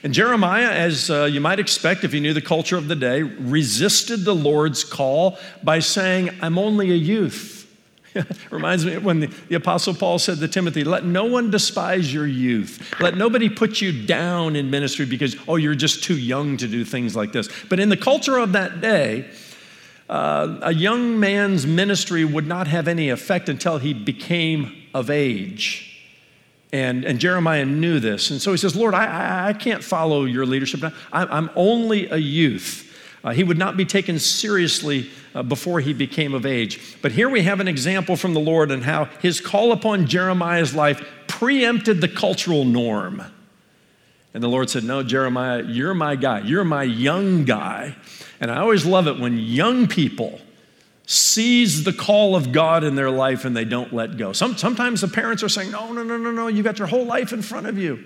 And 0.02 0.12
Jeremiah, 0.12 0.70
as 0.70 1.10
uh, 1.10 1.24
you 1.24 1.40
might 1.40 1.58
expect 1.58 2.04
if 2.04 2.12
you 2.12 2.20
knew 2.20 2.34
the 2.34 2.42
culture 2.42 2.76
of 2.76 2.88
the 2.88 2.96
day, 2.96 3.22
resisted 3.22 4.24
the 4.24 4.34
Lord's 4.34 4.84
call 4.84 5.38
by 5.62 5.78
saying, 5.78 6.30
I'm 6.42 6.58
only 6.58 6.90
a 6.90 6.94
youth. 6.94 7.62
Reminds 8.50 8.84
me 8.84 8.98
when 8.98 9.20
the, 9.20 9.26
the, 9.48 9.56
Apostle 9.56 9.94
Paul 9.94 10.18
said 10.18 10.38
to 10.38 10.48
Timothy, 10.48 10.84
Let 10.84 11.04
no 11.04 11.24
one 11.24 11.50
despise 11.50 12.12
your 12.12 12.26
youth. 12.26 12.94
Let 13.00 13.16
nobody 13.16 13.48
put 13.48 13.80
you 13.80 14.06
down 14.06 14.56
in 14.56 14.70
ministry 14.70 15.06
because, 15.06 15.36
oh, 15.48 15.56
you're 15.56 15.74
just 15.74 16.04
too 16.04 16.16
young 16.16 16.56
to 16.58 16.68
do 16.68 16.84
things 16.84 17.16
like 17.16 17.32
this. 17.32 17.48
But 17.68 17.80
in 17.80 17.88
the 17.88 17.96
culture 17.96 18.38
of 18.38 18.52
that 18.52 18.80
day, 18.80 19.30
uh, 20.08 20.58
a 20.62 20.74
young 20.74 21.18
man's 21.18 21.66
ministry 21.66 22.24
would 22.24 22.46
not 22.46 22.66
have 22.66 22.88
any 22.88 23.08
effect 23.08 23.48
until 23.48 23.78
he 23.78 23.94
became 23.94 24.72
of 24.92 25.10
age. 25.10 25.90
And, 26.72 27.04
and 27.04 27.18
Jeremiah 27.18 27.64
knew 27.64 28.00
this. 28.00 28.30
And 28.30 28.42
so 28.42 28.50
he 28.50 28.58
says, 28.58 28.74
Lord, 28.74 28.94
I, 28.94 29.48
I 29.48 29.52
can't 29.52 29.82
follow 29.82 30.24
your 30.24 30.44
leadership. 30.44 30.92
I'm 31.12 31.48
only 31.54 32.08
a 32.08 32.16
youth. 32.16 32.92
Uh, 33.22 33.30
he 33.30 33.42
would 33.42 33.56
not 33.56 33.76
be 33.76 33.84
taken 33.86 34.18
seriously 34.18 35.08
uh, 35.34 35.42
before 35.42 35.80
he 35.80 35.94
became 35.94 36.34
of 36.34 36.44
age. 36.44 36.98
But 37.00 37.12
here 37.12 37.28
we 37.28 37.42
have 37.42 37.60
an 37.60 37.68
example 37.68 38.16
from 38.16 38.34
the 38.34 38.40
Lord 38.40 38.70
and 38.70 38.84
how 38.84 39.06
his 39.22 39.40
call 39.40 39.72
upon 39.72 40.06
Jeremiah's 40.06 40.74
life 40.74 41.02
preempted 41.26 42.00
the 42.00 42.08
cultural 42.08 42.64
norm. 42.64 43.22
And 44.34 44.42
the 44.42 44.48
Lord 44.48 44.68
said, 44.68 44.84
No, 44.84 45.02
Jeremiah, 45.02 45.62
you're 45.62 45.94
my 45.94 46.16
guy. 46.16 46.40
You're 46.40 46.64
my 46.64 46.82
young 46.82 47.44
guy. 47.44 47.96
And 48.40 48.50
I 48.50 48.58
always 48.58 48.84
love 48.84 49.06
it 49.06 49.18
when 49.18 49.38
young 49.38 49.86
people 49.86 50.40
seize 51.06 51.84
the 51.84 51.92
call 51.92 52.34
of 52.34 52.50
God 52.50 52.82
in 52.82 52.96
their 52.96 53.10
life 53.10 53.44
and 53.44 53.56
they 53.56 53.64
don't 53.64 53.92
let 53.92 54.16
go. 54.16 54.32
Some, 54.32 54.56
sometimes 54.56 55.00
the 55.00 55.08
parents 55.08 55.42
are 55.42 55.48
saying, 55.48 55.70
No, 55.70 55.92
no, 55.92 56.02
no, 56.02 56.16
no, 56.16 56.32
no, 56.32 56.48
you 56.48 56.64
got 56.64 56.78
your 56.78 56.88
whole 56.88 57.06
life 57.06 57.32
in 57.32 57.42
front 57.42 57.66
of 57.66 57.78
you. 57.78 58.04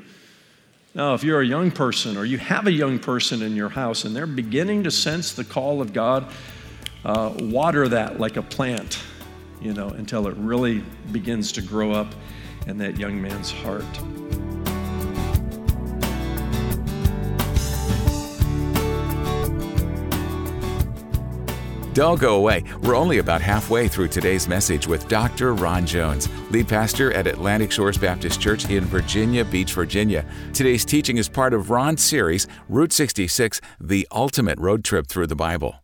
No, 0.95 1.15
if 1.15 1.23
you're 1.25 1.41
a 1.41 1.47
young 1.47 1.71
person 1.71 2.17
or 2.17 2.25
you 2.25 2.39
have 2.39 2.67
a 2.67 2.73
young 2.73 2.99
person 2.99 3.43
in 3.43 3.55
your 3.55 3.69
house 3.69 4.05
and 4.05 4.15
they're 4.15 4.27
beginning 4.27 4.85
to 4.85 4.91
sense 4.91 5.33
the 5.33 5.45
call 5.45 5.81
of 5.81 5.93
God, 5.93 6.31
uh, 7.05 7.33
water 7.39 7.89
that 7.89 8.19
like 8.19 8.37
a 8.37 8.43
plant, 8.43 8.99
you 9.63 9.73
know, 9.73 9.89
until 9.89 10.27
it 10.27 10.37
really 10.37 10.83
begins 11.13 11.53
to 11.53 11.63
grow 11.63 11.93
up 11.93 12.15
in 12.67 12.79
that 12.79 12.99
young 12.99 13.21
man's 13.21 13.51
heart. 13.51 13.85
Don't 21.99 22.21
go 22.21 22.37
away. 22.37 22.63
We're 22.85 22.95
only 22.95 23.19
about 23.19 23.41
halfway 23.41 23.89
through 23.89 24.07
today's 24.07 24.47
message 24.47 24.87
with 24.87 25.09
Dr. 25.09 25.55
Ron 25.55 25.85
Jones, 25.85 26.29
lead 26.53 26.69
pastor 26.69 27.13
at 27.13 27.27
Atlantic 27.27 27.73
Shores 27.73 27.99
Baptist 27.99 28.41
Church 28.41 28.71
in 28.71 28.85
Virginia 28.85 29.45
Beach, 29.45 29.73
Virginia. 29.73 30.25
Today's 30.53 30.85
teaching 30.85 31.17
is 31.17 31.29
part 31.29 31.53
of 31.53 31.71
Ron's 31.71 32.01
series, 32.01 32.47
Route 32.69 32.93
66 32.93 33.61
The 33.81 34.07
Ultimate 34.13 34.61
Road 34.61 34.85
Trip 34.85 35.09
Through 35.09 35.27
the 35.27 35.35
Bible. 35.35 35.75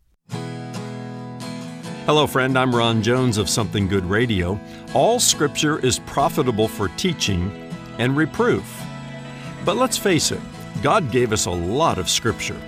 Hello, 2.05 2.25
friend. 2.27 2.57
I'm 2.57 2.73
Ron 2.73 3.03
Jones 3.03 3.37
of 3.37 3.49
Something 3.49 3.85
Good 3.85 4.05
Radio. 4.05 4.57
All 4.93 5.19
scripture 5.19 5.79
is 5.79 5.99
profitable 5.99 6.69
for 6.69 6.87
teaching 6.95 7.51
and 7.99 8.15
reproof. 8.15 8.81
But 9.65 9.75
let's 9.75 9.97
face 9.97 10.31
it, 10.31 10.39
God 10.81 11.11
gave 11.11 11.33
us 11.33 11.45
a 11.45 11.51
lot 11.51 11.97
of 11.97 12.09
scripture. 12.09 12.61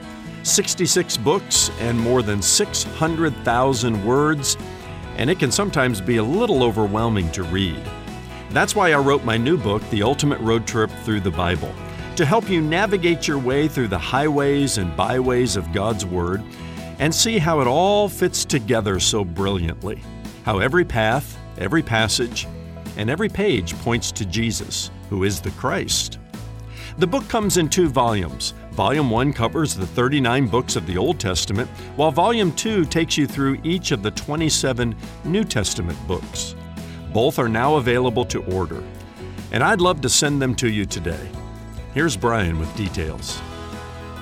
66 0.47 1.17
books 1.17 1.69
and 1.79 1.99
more 1.99 2.21
than 2.21 2.41
600,000 2.41 4.05
words, 4.05 4.57
and 5.17 5.29
it 5.29 5.39
can 5.39 5.51
sometimes 5.51 5.99
be 5.99 6.17
a 6.17 6.23
little 6.23 6.63
overwhelming 6.63 7.29
to 7.31 7.43
read. 7.43 7.81
That's 8.51 8.75
why 8.75 8.93
I 8.93 8.97
wrote 8.97 9.23
my 9.25 9.37
new 9.37 9.57
book, 9.57 9.87
The 9.89 10.03
Ultimate 10.03 10.39
Road 10.39 10.65
Trip 10.65 10.89
Through 11.03 11.19
the 11.19 11.31
Bible, 11.31 11.73
to 12.15 12.25
help 12.25 12.49
you 12.49 12.61
navigate 12.61 13.27
your 13.27 13.39
way 13.39 13.67
through 13.67 13.89
the 13.89 13.97
highways 13.97 14.77
and 14.77 14.95
byways 14.95 15.55
of 15.55 15.71
God's 15.73 16.05
Word 16.05 16.41
and 16.99 17.13
see 17.13 17.37
how 17.37 17.59
it 17.59 17.67
all 17.67 18.09
fits 18.09 18.45
together 18.45 18.99
so 18.99 19.23
brilliantly. 19.23 20.01
How 20.43 20.59
every 20.59 20.85
path, 20.85 21.37
every 21.57 21.83
passage, 21.83 22.47
and 22.95 23.09
every 23.09 23.29
page 23.29 23.77
points 23.79 24.11
to 24.13 24.25
Jesus, 24.25 24.89
who 25.09 25.23
is 25.23 25.41
the 25.41 25.51
Christ. 25.51 26.19
The 26.97 27.05
book 27.05 27.27
comes 27.27 27.57
in 27.57 27.69
two 27.69 27.89
volumes. 27.89 28.53
Volume 28.77 29.09
1 29.09 29.33
covers 29.33 29.73
the 29.73 29.87
39 29.87 30.49
books 30.49 30.75
of 30.75 30.85
the 30.85 30.99
Old 30.99 31.19
Testament, 31.19 31.67
while 31.95 32.11
Volume 32.11 32.51
2 32.51 32.85
takes 32.85 33.17
you 33.17 33.25
through 33.25 33.59
each 33.63 33.89
of 33.89 34.03
the 34.03 34.11
27 34.11 34.95
New 35.25 35.43
Testament 35.43 35.97
books. 36.07 36.53
Both 37.11 37.39
are 37.39 37.49
now 37.49 37.77
available 37.77 38.23
to 38.25 38.43
order, 38.53 38.83
and 39.51 39.63
I'd 39.63 39.81
love 39.81 39.99
to 40.01 40.09
send 40.09 40.39
them 40.39 40.53
to 40.57 40.69
you 40.69 40.85
today. 40.85 41.27
Here's 41.95 42.15
Brian 42.15 42.59
with 42.59 42.71
details. 42.77 43.41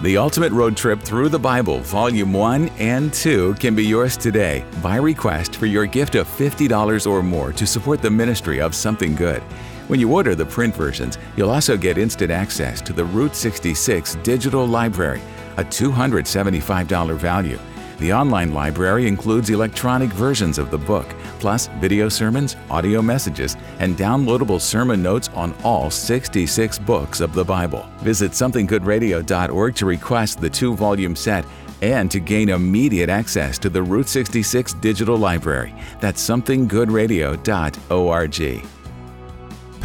The 0.01 0.15
Ultimate 0.15 0.53
Road 0.53 0.77
Trip 0.77 1.01
Through 1.01 1.29
the 1.29 1.39
Bible, 1.39 1.81
Volume 1.81 2.31
1 2.31 2.69
and 2.79 3.13
2, 3.13 3.55
can 3.55 3.75
be 3.75 3.83
yours 3.83 4.15
today 4.15 4.63
by 4.81 4.95
request 4.95 5.57
for 5.57 5.65
your 5.65 5.85
gift 5.85 6.15
of 6.15 6.29
$50 6.29 7.11
or 7.11 7.21
more 7.21 7.51
to 7.51 7.67
support 7.67 8.01
the 8.01 8.09
ministry 8.09 8.61
of 8.61 8.73
Something 8.73 9.15
Good. 9.15 9.43
When 9.87 9.99
you 9.99 10.11
order 10.11 10.33
the 10.33 10.45
print 10.45 10.75
versions, 10.75 11.19
you'll 11.37 11.51
also 11.51 11.77
get 11.77 11.99
instant 11.99 12.31
access 12.31 12.81
to 12.81 12.91
the 12.91 13.05
Route 13.05 13.35
66 13.35 14.15
Digital 14.23 14.65
Library, 14.65 15.21
a 15.57 15.63
$275 15.63 17.15
value. 17.17 17.59
The 17.99 18.11
online 18.11 18.51
library 18.51 19.07
includes 19.07 19.51
electronic 19.51 20.09
versions 20.09 20.57
of 20.57 20.71
the 20.71 20.79
book, 20.79 21.05
plus 21.39 21.67
video 21.79 22.09
sermons, 22.09 22.55
audio 22.71 23.03
messages, 23.03 23.55
and 23.77 23.95
downloadable 23.95 24.59
sermon 24.59 25.03
notes 25.03 25.29
on 25.35 25.53
all 25.63 25.91
66 25.91 26.79
books 26.79 27.21
of 27.21 27.35
the 27.35 27.45
Bible. 27.45 27.87
Visit 27.99 28.31
somethinggoodradio.org 28.31 29.75
to 29.75 29.85
request 29.85 30.41
the 30.41 30.49
two 30.49 30.75
volume 30.75 31.15
set 31.15 31.45
and 31.83 32.09
to 32.09 32.19
gain 32.19 32.49
immediate 32.49 33.09
access 33.09 33.59
to 33.59 33.69
the 33.69 33.83
Route 33.83 34.09
66 34.09 34.73
digital 34.73 35.17
library. 35.17 35.75
That's 35.99 36.27
somethinggoodradio.org. 36.27 38.74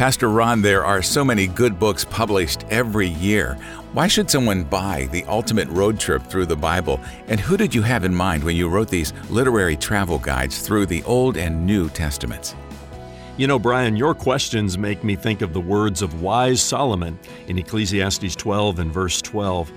Pastor 0.01 0.31
Ron, 0.31 0.63
there 0.63 0.83
are 0.83 1.03
so 1.03 1.23
many 1.23 1.45
good 1.45 1.77
books 1.77 2.05
published 2.05 2.65
every 2.71 3.09
year. 3.09 3.53
Why 3.93 4.07
should 4.07 4.31
someone 4.31 4.63
buy 4.63 5.07
The 5.11 5.23
Ultimate 5.25 5.67
Road 5.69 5.99
Trip 5.99 6.23
Through 6.23 6.47
the 6.47 6.55
Bible? 6.55 6.99
And 7.27 7.39
who 7.39 7.55
did 7.55 7.75
you 7.75 7.83
have 7.83 8.03
in 8.03 8.15
mind 8.15 8.43
when 8.43 8.55
you 8.55 8.67
wrote 8.67 8.89
these 8.89 9.13
literary 9.29 9.77
travel 9.77 10.17
guides 10.17 10.65
through 10.65 10.87
the 10.87 11.03
Old 11.03 11.37
and 11.37 11.67
New 11.67 11.87
Testaments? 11.87 12.55
You 13.37 13.45
know, 13.45 13.59
Brian, 13.59 13.95
your 13.95 14.15
questions 14.15 14.75
make 14.75 15.03
me 15.03 15.15
think 15.15 15.43
of 15.43 15.53
the 15.53 15.61
words 15.61 16.01
of 16.01 16.19
wise 16.19 16.63
Solomon 16.63 17.19
in 17.45 17.59
Ecclesiastes 17.59 18.35
12 18.35 18.79
and 18.79 18.91
verse 18.91 19.21
12. 19.21 19.71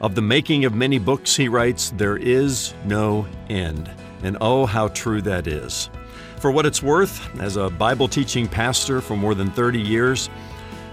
Of 0.00 0.14
the 0.14 0.22
making 0.22 0.64
of 0.64 0.74
many 0.74 0.98
books, 0.98 1.36
he 1.36 1.48
writes, 1.48 1.90
there 1.98 2.16
is 2.16 2.72
no 2.86 3.26
end. 3.50 3.90
And 4.22 4.38
oh, 4.40 4.64
how 4.64 4.88
true 4.88 5.20
that 5.20 5.46
is. 5.46 5.90
For 6.38 6.50
what 6.50 6.66
it's 6.66 6.82
worth, 6.82 7.40
as 7.40 7.56
a 7.56 7.70
Bible 7.70 8.08
teaching 8.08 8.46
pastor 8.46 9.00
for 9.00 9.16
more 9.16 9.34
than 9.34 9.50
30 9.50 9.80
years, 9.80 10.28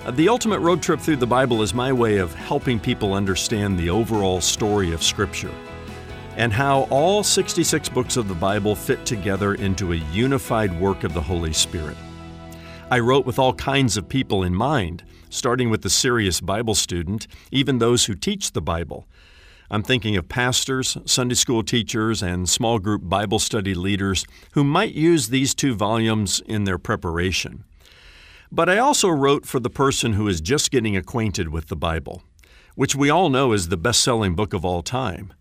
uh, 0.05 0.11
the 0.11 0.29
ultimate 0.29 0.59
road 0.59 0.81
trip 0.81 1.01
through 1.01 1.17
the 1.17 1.27
Bible 1.27 1.61
is 1.61 1.73
my 1.73 1.91
way 1.91 2.17
of 2.17 2.33
helping 2.33 2.79
people 2.79 3.13
understand 3.13 3.77
the 3.77 3.89
overall 3.89 4.39
story 4.39 4.93
of 4.93 5.03
Scripture 5.03 5.53
and 6.37 6.51
how 6.51 6.83
all 6.83 7.23
66 7.23 7.89
books 7.89 8.17
of 8.17 8.27
the 8.27 8.33
Bible 8.33 8.73
fit 8.73 9.05
together 9.05 9.53
into 9.55 9.91
a 9.91 9.97
unified 10.11 10.79
work 10.79 11.03
of 11.03 11.13
the 11.13 11.21
Holy 11.21 11.53
Spirit. 11.53 11.97
I 12.89 12.99
wrote 12.99 13.25
with 13.25 13.37
all 13.37 13.53
kinds 13.53 13.97
of 13.97 14.09
people 14.09 14.43
in 14.43 14.55
mind, 14.55 15.03
starting 15.29 15.69
with 15.69 15.81
the 15.81 15.89
serious 15.89 16.39
Bible 16.41 16.73
student, 16.73 17.27
even 17.51 17.79
those 17.79 18.05
who 18.05 18.15
teach 18.15 18.53
the 18.53 18.61
Bible, 18.61 19.07
I'm 19.73 19.81
thinking 19.81 20.15
of 20.17 20.29
pastors, 20.29 20.97
Sunday 21.05 21.33
school 21.33 21.63
teachers, 21.63 22.21
and 22.21 22.47
small 22.47 22.77
group 22.77 23.01
Bible 23.09 23.39
study 23.39 23.73
leaders 23.73 24.23
who 24.51 24.63
might 24.63 24.93
use 24.93 25.29
these 25.29 25.55
two 25.55 25.73
volumes 25.73 26.43
in 26.45 26.65
their 26.65 26.77
preparation. 26.77 27.63
But 28.51 28.69
I 28.69 28.77
also 28.77 29.09
wrote 29.09 29.47
for 29.47 29.59
the 29.59 29.71
person 29.71 30.13
who 30.13 30.27
is 30.27 30.41
just 30.41 30.69
getting 30.69 30.95
acquainted 30.95 31.49
with 31.49 31.69
the 31.69 31.75
Bible. 31.75 32.21
which 32.75 32.95
we 32.95 33.09
all 33.09 33.29
know 33.29 33.53
is 33.53 33.69
the 33.69 33.77
best 33.77 34.01
selling 34.01 34.35
book 34.35 34.53
of 34.53 34.65
all 34.65 34.81
time. 34.81 35.33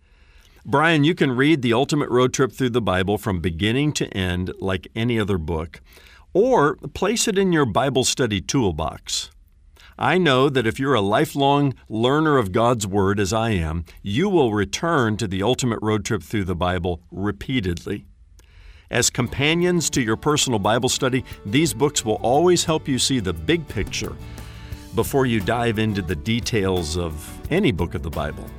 Brian, 0.64 1.02
you 1.02 1.14
can 1.14 1.32
read 1.32 1.62
The 1.62 1.72
Ultimate 1.72 2.08
Road 2.08 2.32
Trip 2.32 2.52
Through 2.52 2.70
the 2.70 2.82
Bible 2.82 3.18
from 3.18 3.40
beginning 3.40 3.92
to 3.94 4.06
end 4.08 4.52
like 4.60 4.86
any 4.94 5.18
other 5.18 5.38
book, 5.38 5.80
or 6.32 6.76
place 6.94 7.26
it 7.26 7.38
in 7.38 7.52
your 7.52 7.66
Bible 7.66 8.04
study 8.04 8.40
toolbox. 8.40 9.30
I 10.02 10.18
know 10.18 10.48
that 10.48 10.66
if 10.66 10.80
you're 10.80 10.94
a 10.94 11.00
lifelong 11.00 11.74
learner 11.88 12.36
of 12.36 12.50
God's 12.50 12.88
Word, 12.88 13.20
as 13.20 13.32
I 13.32 13.50
am, 13.50 13.84
you 14.02 14.28
will 14.28 14.52
return 14.52 15.16
to 15.18 15.28
the 15.28 15.44
ultimate 15.44 15.78
road 15.80 16.04
trip 16.04 16.24
through 16.24 16.42
the 16.42 16.56
Bible 16.56 17.04
repeatedly. 17.12 18.04
As 18.90 19.10
companions 19.10 19.88
to 19.90 20.02
your 20.02 20.16
personal 20.16 20.58
Bible 20.58 20.88
study, 20.88 21.24
these 21.46 21.72
books 21.72 22.04
will 22.04 22.16
always 22.16 22.64
help 22.64 22.88
you 22.88 22.98
see 22.98 23.20
the 23.20 23.32
big 23.32 23.68
picture 23.68 24.16
before 24.96 25.24
you 25.24 25.38
dive 25.38 25.78
into 25.78 26.02
the 26.02 26.16
details 26.16 26.96
of 26.98 27.40
any 27.52 27.70
book 27.70 27.94
of 27.94 28.02
the 28.02 28.10
Bible. 28.10 28.50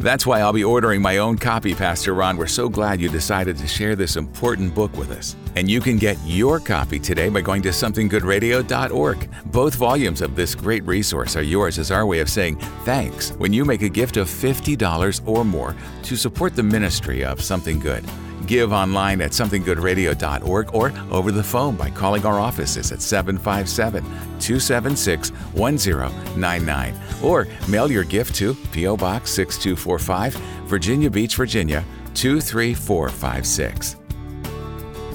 That's 0.00 0.24
why 0.24 0.40
I'll 0.40 0.52
be 0.52 0.62
ordering 0.62 1.02
my 1.02 1.18
own 1.18 1.38
copy, 1.38 1.74
Pastor 1.74 2.14
Ron. 2.14 2.36
We're 2.36 2.46
so 2.46 2.68
glad 2.68 3.00
you 3.00 3.08
decided 3.08 3.56
to 3.58 3.66
share 3.66 3.96
this 3.96 4.16
important 4.16 4.74
book 4.74 4.96
with 4.96 5.10
us. 5.10 5.34
And 5.56 5.68
you 5.68 5.80
can 5.80 5.96
get 5.96 6.16
your 6.24 6.60
copy 6.60 7.00
today 7.00 7.28
by 7.28 7.40
going 7.40 7.62
to 7.62 7.70
somethinggoodradio.org. 7.70 9.28
Both 9.46 9.74
volumes 9.74 10.20
of 10.20 10.36
this 10.36 10.54
great 10.54 10.84
resource 10.86 11.34
are 11.34 11.42
yours 11.42 11.80
as 11.80 11.90
our 11.90 12.06
way 12.06 12.20
of 12.20 12.30
saying 12.30 12.58
thanks 12.84 13.30
when 13.32 13.52
you 13.52 13.64
make 13.64 13.82
a 13.82 13.88
gift 13.88 14.16
of 14.16 14.28
$50 14.28 15.26
or 15.26 15.44
more 15.44 15.74
to 16.04 16.16
support 16.16 16.54
the 16.54 16.62
ministry 16.62 17.24
of 17.24 17.42
Something 17.42 17.80
Good. 17.80 18.04
Give 18.48 18.72
online 18.72 19.20
at 19.20 19.32
somethinggoodradio.org 19.32 20.74
or 20.74 20.92
over 21.10 21.30
the 21.30 21.44
phone 21.44 21.76
by 21.76 21.90
calling 21.90 22.24
our 22.24 22.40
offices 22.40 22.90
at 22.92 23.02
757 23.02 24.02
276 24.02 25.28
1099 25.28 26.94
or 27.22 27.46
mail 27.68 27.92
your 27.92 28.04
gift 28.04 28.34
to 28.36 28.54
P.O. 28.72 28.96
Box 28.96 29.32
6245, 29.32 30.34
Virginia 30.66 31.10
Beach, 31.10 31.36
Virginia 31.36 31.84
23456. 32.14 33.96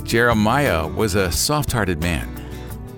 Jeremiah 0.04 0.88
was 0.88 1.16
a 1.16 1.32
soft 1.32 1.72
hearted 1.72 2.00
man, 2.02 2.30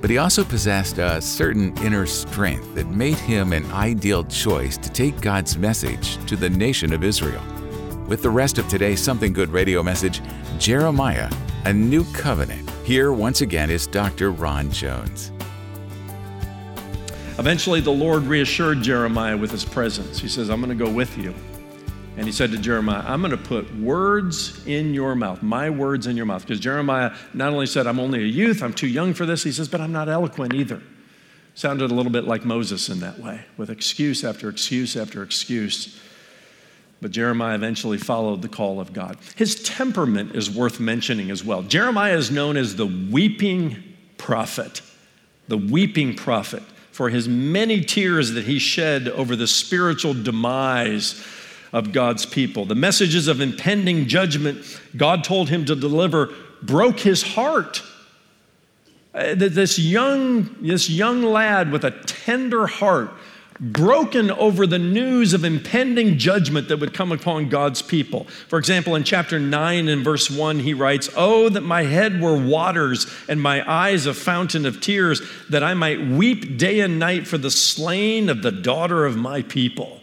but 0.01 0.09
he 0.09 0.17
also 0.17 0.43
possessed 0.43 0.97
a 0.97 1.21
certain 1.21 1.77
inner 1.77 2.05
strength 2.05 2.75
that 2.75 2.87
made 2.87 3.17
him 3.19 3.53
an 3.53 3.63
ideal 3.71 4.25
choice 4.25 4.75
to 4.75 4.89
take 4.89 5.21
God's 5.21 5.57
message 5.57 6.17
to 6.25 6.35
the 6.35 6.49
nation 6.49 6.91
of 6.91 7.05
Israel. 7.05 7.41
With 8.07 8.21
the 8.21 8.29
rest 8.29 8.59
of 8.59 8.67
today's 8.67 9.01
Something 9.01 9.33
Good 9.33 9.49
radio 9.49 9.81
message, 9.81 10.21
Jeremiah, 10.59 11.27
a 11.65 11.73
new 11.73 12.03
covenant. 12.13 12.69
Here 12.83 13.11
once 13.11 13.41
again 13.41 13.71
is 13.71 13.87
Dr. 13.87 14.29
Ron 14.29 14.69
Jones. 14.69 15.31
Eventually, 17.39 17.81
the 17.81 17.91
Lord 17.91 18.21
reassured 18.23 18.83
Jeremiah 18.83 19.35
with 19.35 19.49
his 19.49 19.65
presence. 19.65 20.19
He 20.19 20.27
says, 20.27 20.51
I'm 20.51 20.61
going 20.61 20.77
to 20.77 20.85
go 20.85 20.89
with 20.89 21.17
you. 21.17 21.33
And 22.15 22.27
he 22.27 22.31
said 22.31 22.51
to 22.51 22.59
Jeremiah, 22.59 23.03
I'm 23.07 23.21
going 23.21 23.31
to 23.31 23.37
put 23.37 23.75
words 23.75 24.63
in 24.67 24.93
your 24.93 25.15
mouth, 25.15 25.41
my 25.41 25.71
words 25.71 26.05
in 26.05 26.15
your 26.15 26.27
mouth. 26.27 26.43
Because 26.43 26.59
Jeremiah 26.59 27.11
not 27.33 27.53
only 27.53 27.65
said, 27.65 27.87
I'm 27.87 27.99
only 27.99 28.19
a 28.19 28.27
youth, 28.27 28.61
I'm 28.61 28.73
too 28.73 28.87
young 28.87 29.15
for 29.15 29.25
this, 29.25 29.41
he 29.41 29.51
says, 29.51 29.67
but 29.67 29.81
I'm 29.81 29.91
not 29.91 30.09
eloquent 30.09 30.53
either. 30.53 30.79
Sounded 31.55 31.89
a 31.89 31.93
little 31.95 32.11
bit 32.11 32.25
like 32.25 32.45
Moses 32.45 32.87
in 32.87 32.99
that 32.99 33.17
way, 33.17 33.45
with 33.57 33.71
excuse 33.71 34.23
after 34.23 34.47
excuse 34.47 34.95
after 34.95 35.23
excuse. 35.23 35.99
But 37.01 37.11
Jeremiah 37.11 37.55
eventually 37.55 37.97
followed 37.97 38.41
the 38.41 38.47
call 38.47 38.79
of 38.79 38.93
God. 38.93 39.17
His 39.35 39.61
temperament 39.63 40.35
is 40.35 40.49
worth 40.49 40.79
mentioning 40.79 41.29
as 41.29 41.43
well. 41.43 41.61
Jeremiah 41.61 42.17
is 42.17 42.31
known 42.31 42.57
as 42.57 42.75
the 42.75 42.85
weeping 42.85 43.83
prophet, 44.17 44.81
the 45.47 45.57
weeping 45.57 46.15
prophet, 46.15 46.63
for 46.91 47.09
his 47.09 47.27
many 47.27 47.81
tears 47.81 48.31
that 48.31 48.45
he 48.45 48.57
shed 48.57 49.09
over 49.09 49.35
the 49.35 49.47
spiritual 49.47 50.13
demise 50.13 51.23
of 51.73 51.91
God's 51.91 52.25
people. 52.25 52.65
The 52.65 52.75
messages 52.75 53.27
of 53.27 53.41
impending 53.41 54.07
judgment 54.07 54.65
God 54.95 55.25
told 55.25 55.49
him 55.49 55.65
to 55.65 55.75
deliver 55.75 56.33
broke 56.61 57.01
his 57.01 57.21
heart. 57.21 57.83
Uh, 59.13 59.35
this 59.35 59.77
young, 59.77 60.55
this 60.61 60.89
young 60.89 61.21
lad 61.21 61.71
with 61.71 61.83
a 61.83 61.91
tender 61.91 62.65
heart 62.65 63.11
broken 63.59 64.31
over 64.31 64.67
the 64.67 64.79
news 64.79 65.33
of 65.33 65.45
impending 65.45 66.17
judgment 66.17 66.67
that 66.67 66.79
would 66.79 66.93
come 66.93 67.11
upon 67.11 67.49
God's 67.49 67.81
people. 67.81 68.25
For 68.47 68.59
example, 68.59 68.95
in 68.95 69.03
chapter 69.03 69.39
9 69.39 69.87
and 69.87 70.03
verse 70.03 70.29
1, 70.29 70.59
he 70.59 70.73
writes, 70.73 71.09
Oh, 71.15 71.49
that 71.49 71.61
my 71.61 71.83
head 71.83 72.21
were 72.21 72.37
waters 72.37 73.07
and 73.29 73.41
my 73.41 73.69
eyes 73.69 74.05
a 74.05 74.13
fountain 74.13 74.65
of 74.65 74.81
tears, 74.81 75.21
that 75.49 75.63
I 75.63 75.73
might 75.73 76.05
weep 76.05 76.57
day 76.57 76.81
and 76.81 76.99
night 76.99 77.27
for 77.27 77.37
the 77.37 77.51
slain 77.51 78.29
of 78.29 78.41
the 78.41 78.51
daughter 78.51 79.05
of 79.05 79.15
my 79.15 79.41
people. 79.41 80.01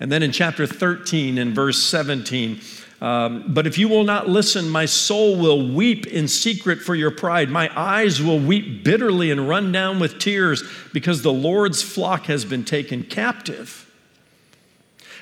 And 0.00 0.12
then 0.12 0.22
in 0.22 0.32
chapter 0.32 0.66
13 0.66 1.38
and 1.38 1.54
verse 1.54 1.82
17, 1.82 2.60
um, 3.04 3.44
but 3.48 3.66
if 3.66 3.76
you 3.76 3.86
will 3.86 4.04
not 4.04 4.30
listen, 4.30 4.66
my 4.70 4.86
soul 4.86 5.36
will 5.36 5.68
weep 5.74 6.06
in 6.06 6.26
secret 6.26 6.80
for 6.80 6.94
your 6.94 7.10
pride. 7.10 7.50
My 7.50 7.70
eyes 7.78 8.22
will 8.22 8.38
weep 8.38 8.82
bitterly 8.82 9.30
and 9.30 9.46
run 9.46 9.72
down 9.72 10.00
with 10.00 10.18
tears 10.18 10.64
because 10.94 11.20
the 11.20 11.30
Lord's 11.30 11.82
flock 11.82 12.24
has 12.26 12.46
been 12.46 12.64
taken 12.64 13.02
captive. 13.02 13.92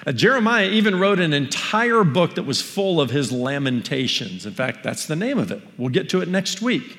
Uh, 0.06 0.12
Jeremiah 0.12 0.68
even 0.68 1.00
wrote 1.00 1.18
an 1.18 1.32
entire 1.32 2.04
book 2.04 2.36
that 2.36 2.44
was 2.44 2.62
full 2.62 3.00
of 3.00 3.10
his 3.10 3.32
lamentations. 3.32 4.46
In 4.46 4.54
fact, 4.54 4.84
that's 4.84 5.06
the 5.06 5.16
name 5.16 5.38
of 5.38 5.50
it. 5.50 5.60
We'll 5.76 5.88
get 5.88 6.08
to 6.10 6.20
it 6.20 6.28
next 6.28 6.62
week. 6.62 6.98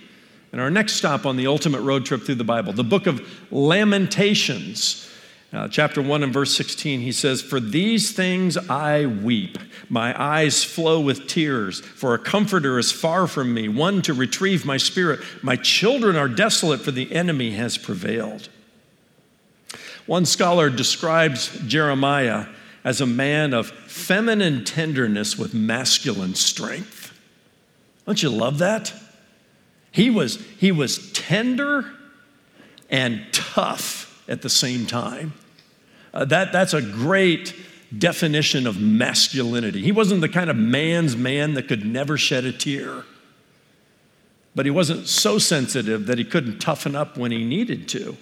And 0.52 0.60
our 0.60 0.70
next 0.70 0.96
stop 0.96 1.26
on 1.26 1.38
the 1.38 1.48
ultimate 1.48 1.80
road 1.80 2.06
trip 2.06 2.24
through 2.24 2.36
the 2.36 2.44
Bible, 2.44 2.74
the 2.74 2.84
book 2.84 3.08
of 3.08 3.26
Lamentations. 3.52 5.10
Uh, 5.54 5.68
chapter 5.68 6.02
1 6.02 6.24
and 6.24 6.34
verse 6.34 6.56
16, 6.56 7.02
he 7.02 7.12
says, 7.12 7.40
For 7.40 7.60
these 7.60 8.12
things 8.12 8.58
I 8.58 9.06
weep. 9.06 9.60
My 9.88 10.20
eyes 10.20 10.64
flow 10.64 11.00
with 11.00 11.28
tears, 11.28 11.80
for 11.80 12.16
a 12.16 12.20
comforter 12.20 12.80
is 12.80 12.92
far 12.92 13.28
from 13.28 13.54
me, 13.54 13.68
one 13.68 14.02
to 14.04 14.16
retrieve 14.16 14.66
my 14.66 14.78
spirit. 14.78 15.20
My 15.44 15.56
children 15.56 16.16
are 16.16 16.28
desolate, 16.28 16.82
for 16.82 16.90
the 16.90 17.14
enemy 17.14 17.52
has 17.52 17.78
prevailed. 17.78 18.50
One 20.08 20.26
scholar 20.26 20.72
describes 20.72 21.56
Jeremiah 21.68 22.48
as 22.84 23.00
a 23.00 23.06
man 23.06 23.54
of 23.54 23.68
feminine 23.70 24.66
tenderness 24.66 25.38
with 25.38 25.54
masculine 25.54 26.34
strength. 26.34 27.14
Don't 28.08 28.24
you 28.24 28.30
love 28.30 28.58
that? 28.58 28.92
He 29.92 30.10
was, 30.10 30.44
he 30.58 30.72
was 30.72 31.12
tender 31.12 31.92
and 32.90 33.24
tough 33.32 34.24
at 34.28 34.42
the 34.42 34.50
same 34.50 34.88
time. 34.88 35.34
Uh, 36.14 36.26
that, 36.26 36.52
that's 36.52 36.74
a 36.74 36.82
great 36.82 37.56
definition 37.98 38.68
of 38.68 38.80
masculinity. 38.80 39.82
He 39.82 39.92
wasn't 39.92 40.22
the 40.22 40.30
kind 40.30 40.50
of 40.50 40.56
man's 40.56 41.16
man 41.16 41.54
that 41.56 41.68
could 41.68 41.86
never 41.86 42.18
shed 42.18 42.46
a 42.46 42.52
tear, 42.52 43.04
but 44.56 44.66
he 44.66 44.72
wasn't 44.72 45.08
so 45.08 45.38
sensitive 45.38 46.06
that 46.08 46.18
he 46.18 46.24
couldn't 46.24 46.60
toughen 46.60 46.96
up 46.96 47.18
when 47.18 47.32
he 47.32 47.44
needed 47.44 47.88
to. 47.90 48.18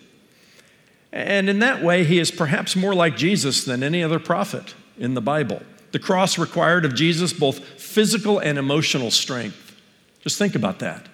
And 1.12 1.50
in 1.50 1.60
that 1.60 1.84
way, 1.84 2.04
he 2.06 2.20
is 2.20 2.32
perhaps 2.32 2.76
more 2.76 2.96
like 2.96 3.18
Jesus 3.18 3.66
than 3.66 3.84
any 3.84 4.02
other 4.02 4.20
prophet 4.20 4.74
in 4.98 5.14
the 5.14 5.22
Bible. 5.22 5.62
The 5.92 6.00
cross 6.00 6.38
required 6.38 6.86
of 6.86 6.96
Jesus 6.96 7.34
both 7.34 7.60
physical 7.60 8.40
and 8.40 8.58
emotional 8.58 9.12
strength. 9.12 9.76
Just 10.22 10.38
think 10.38 10.56
about 10.56 10.80
that. 10.80 11.08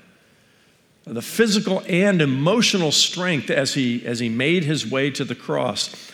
The 1.05 1.21
physical 1.21 1.81
and 1.87 2.21
emotional 2.21 2.91
strength 2.91 3.49
as 3.49 3.73
he, 3.73 4.05
as 4.05 4.19
he 4.19 4.29
made 4.29 4.65
his 4.65 4.85
way 4.85 5.09
to 5.11 5.23
the 5.23 5.35
cross. 5.35 6.11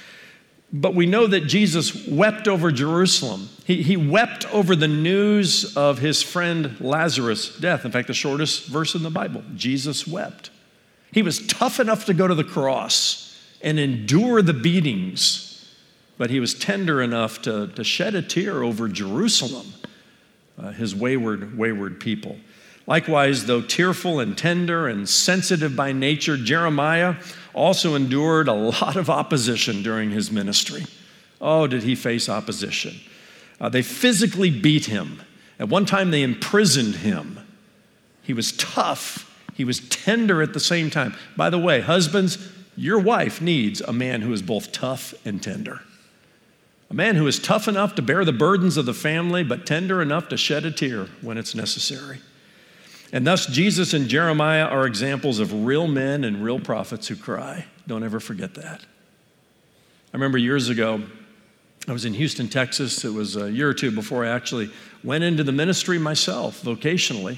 But 0.76 0.96
we 0.96 1.06
know 1.06 1.28
that 1.28 1.42
Jesus 1.42 2.08
wept 2.08 2.48
over 2.48 2.72
Jerusalem. 2.72 3.48
He, 3.64 3.84
he 3.84 3.96
wept 3.96 4.52
over 4.52 4.76
the 4.76 4.88
news 4.88 5.78
of 5.78 6.00
his 6.00 6.24
friend 6.24 6.76
Lazarus' 6.82 7.56
death. 7.60 7.86
In 7.86 7.92
fact, 7.92 8.08
the 8.08 8.16
shortest 8.16 8.66
verse 8.66 8.96
in 8.96 9.04
the 9.04 9.12
Bible 9.12 9.44
Jesus 9.56 10.08
wept. 10.08 10.50
He 11.12 11.22
was 11.22 11.46
tough 11.46 11.80
enough 11.80 12.06
to 12.06 12.14
go 12.16 12.28
to 12.28 12.34
the 12.34 12.44
cross 12.44 13.40
and 13.62 13.78
endure 13.78 14.42
the 14.42 14.54
beatings, 14.54 15.72
but 16.18 16.32
he 16.32 16.40
was 16.40 16.56
tender 16.56 17.04
enough 17.04 17.44
to, 17.44 17.68
to 17.68 17.84
shed 17.84 18.16
a 18.16 18.24
tear 18.24 18.64
over 18.64 18.88
Jerusalem, 18.88 19.74
uh, 20.58 20.72
his 20.72 20.96
wayward, 20.96 21.56
wayward 21.56 22.00
people. 22.00 22.38
Likewise, 22.86 23.46
though 23.46 23.62
tearful 23.62 24.20
and 24.20 24.38
tender 24.38 24.88
and 24.88 25.08
sensitive 25.08 25.76
by 25.76 25.94
nature, 25.94 26.36
Jeremiah 26.36 27.16
also 27.54 27.96
endured 27.96 28.48
a 28.48 28.54
lot 28.54 28.96
of 28.96 29.10
opposition 29.10 29.84
during 29.84 30.12
his 30.12 30.32
ministry. 30.32 30.86
Oh, 31.40 31.68
did 31.68 31.84
he 31.84 31.96
face 31.96 32.28
opposition? 32.28 32.96
Uh, 33.60 33.70
they 33.70 33.82
physically 33.82 34.50
beat 34.50 34.86
him. 34.86 35.22
At 35.60 35.70
one 35.70 35.86
time, 35.86 36.12
they 36.12 36.24
imprisoned 36.24 36.96
him. 36.96 37.40
He 38.22 38.34
was 38.34 38.52
tough, 38.54 39.30
he 39.54 39.64
was 39.64 39.88
tender 39.90 40.42
at 40.42 40.54
the 40.54 40.60
same 40.60 40.90
time. 40.90 41.16
By 41.38 41.50
the 41.50 41.60
way, 41.60 41.82
husbands, 41.82 42.52
your 42.76 43.00
wife 43.00 43.40
needs 43.40 43.82
a 43.82 43.94
man 43.94 44.22
who 44.22 44.34
is 44.34 44.42
both 44.42 44.72
tough 44.72 45.14
and 45.26 45.42
tender. 45.42 45.82
A 46.90 46.94
man 46.94 47.16
who 47.16 47.28
is 47.28 47.40
tough 47.40 47.68
enough 47.68 47.96
to 47.96 48.02
bear 48.02 48.26
the 48.26 48.34
burdens 48.34 48.78
of 48.78 48.86
the 48.86 48.94
family, 48.94 49.44
but 49.44 49.66
tender 49.66 50.02
enough 50.02 50.28
to 50.30 50.38
shed 50.38 50.66
a 50.66 50.72
tear 50.72 51.06
when 51.22 51.38
it's 51.38 51.56
necessary. 51.56 52.20
And 53.14 53.28
thus, 53.28 53.46
Jesus 53.46 53.94
and 53.94 54.10
Jeremiah 54.10 54.66
are 54.66 54.88
examples 54.88 55.38
of 55.38 55.66
real 55.66 55.88
men 55.88 56.24
and 56.24 56.44
real 56.44 56.60
prophets 56.60 57.08
who 57.08 57.16
cry. 57.16 57.66
Don't 57.88 58.04
ever 58.04 58.20
forget 58.20 58.56
that. 58.56 58.82
I 58.82 60.18
remember 60.18 60.40
years 60.40 60.70
ago, 60.70 61.04
I 61.88 61.94
was 61.94 62.06
in 62.06 62.16
Houston, 62.16 62.48
Texas. 62.48 63.06
It 63.06 63.14
was 63.14 63.36
a 63.36 63.52
year 63.52 63.70
or 63.70 63.74
two 63.76 63.92
before 63.92 64.26
I 64.26 64.30
actually 64.30 64.72
went 65.04 65.24
into 65.24 65.44
the 65.44 65.52
ministry 65.52 66.00
myself, 66.00 66.64
vocationally. 66.64 67.38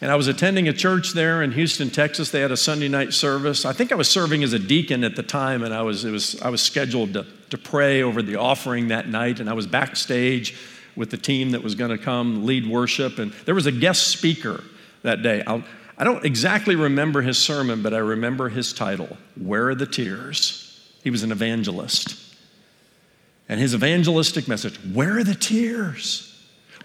And 0.00 0.10
I 0.10 0.14
was 0.14 0.28
attending 0.28 0.66
a 0.66 0.72
church 0.72 1.12
there 1.12 1.42
in 1.42 1.52
Houston, 1.52 1.90
Texas. 1.90 2.30
They 2.30 2.40
had 2.40 2.50
a 2.50 2.56
Sunday 2.56 2.88
night 2.88 3.12
service. 3.12 3.66
I 3.66 3.74
think 3.74 3.92
I 3.92 3.96
was 3.96 4.08
serving 4.08 4.42
as 4.42 4.54
a 4.54 4.58
deacon 4.58 5.04
at 5.04 5.14
the 5.14 5.22
time, 5.22 5.62
and 5.62 5.74
I 5.74 5.82
was, 5.82 6.04
was, 6.04 6.40
I 6.40 6.48
was 6.48 6.62
scheduled 6.62 7.12
to, 7.12 7.26
to 7.50 7.58
pray 7.58 8.02
over 8.02 8.22
the 8.22 8.36
offering 8.36 8.88
that 8.88 9.08
night. 9.08 9.40
And 9.40 9.50
I 9.50 9.52
was 9.52 9.66
backstage 9.66 10.56
with 10.96 11.10
the 11.10 11.16
team 11.16 11.50
that 11.50 11.62
was 11.62 11.74
going 11.74 11.90
to 11.90 11.98
come 11.98 12.46
lead 12.46 12.66
worship. 12.66 13.18
And 13.18 13.32
there 13.44 13.54
was 13.54 13.66
a 13.66 13.72
guest 13.72 14.08
speaker 14.08 14.64
that 15.02 15.22
day. 15.22 15.42
I'll, 15.46 15.62
I 15.96 16.04
do 16.04 16.14
not 16.14 16.24
exactly 16.24 16.76
remember 16.76 17.20
his 17.20 17.36
sermon, 17.36 17.82
but 17.82 17.92
I 17.92 17.98
remember 17.98 18.48
his 18.48 18.72
title 18.72 19.16
Where 19.36 19.68
Are 19.68 19.74
the 19.74 19.86
Tears? 19.86 20.66
He 21.04 21.10
was 21.10 21.22
an 21.22 21.32
evangelist. 21.32 22.16
And 23.48 23.60
his 23.60 23.74
evangelistic 23.74 24.48
message 24.48 24.76
Where 24.94 25.18
are 25.18 25.24
the 25.24 25.34
tears? 25.34 26.26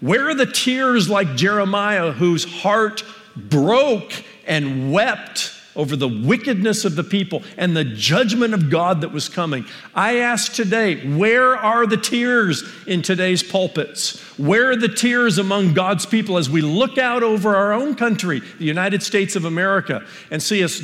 Where 0.00 0.28
are 0.28 0.34
the 0.34 0.46
tears 0.46 1.08
like 1.08 1.36
Jeremiah, 1.36 2.12
whose 2.12 2.44
heart 2.44 3.02
broke 3.34 4.12
and 4.46 4.92
wept 4.92 5.52
over 5.76 5.94
the 5.94 6.08
wickedness 6.08 6.84
of 6.84 6.96
the 6.96 7.04
people 7.04 7.42
and 7.56 7.76
the 7.76 7.84
judgment 7.84 8.54
of 8.54 8.70
God 8.70 9.02
that 9.02 9.12
was 9.12 9.28
coming? 9.28 9.64
I 9.94 10.18
ask 10.18 10.52
today, 10.52 11.06
where 11.16 11.56
are 11.56 11.86
the 11.86 11.96
tears 11.96 12.64
in 12.86 13.02
today's 13.02 13.42
pulpits? 13.42 14.18
Where 14.38 14.70
are 14.70 14.76
the 14.76 14.88
tears 14.88 15.38
among 15.38 15.74
God's 15.74 16.06
people 16.06 16.38
as 16.38 16.50
we 16.50 16.62
look 16.62 16.98
out 16.98 17.22
over 17.22 17.54
our 17.54 17.72
own 17.72 17.94
country, 17.94 18.40
the 18.58 18.64
United 18.64 19.02
States 19.02 19.36
of 19.36 19.44
America, 19.44 20.04
and 20.30 20.42
see 20.42 20.64
us 20.64 20.80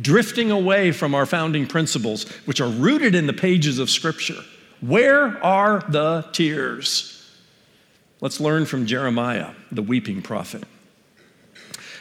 drifting 0.00 0.50
away 0.50 0.92
from 0.92 1.14
our 1.14 1.26
founding 1.26 1.66
principles, 1.66 2.28
which 2.46 2.60
are 2.60 2.68
rooted 2.68 3.14
in 3.14 3.26
the 3.26 3.32
pages 3.32 3.78
of 3.78 3.90
Scripture? 3.90 4.42
Where 4.80 5.42
are 5.44 5.84
the 5.88 6.26
tears? 6.32 7.08
Let's 8.20 8.40
learn 8.40 8.66
from 8.66 8.86
Jeremiah, 8.86 9.50
the 9.70 9.82
weeping 9.82 10.22
prophet. 10.22 10.64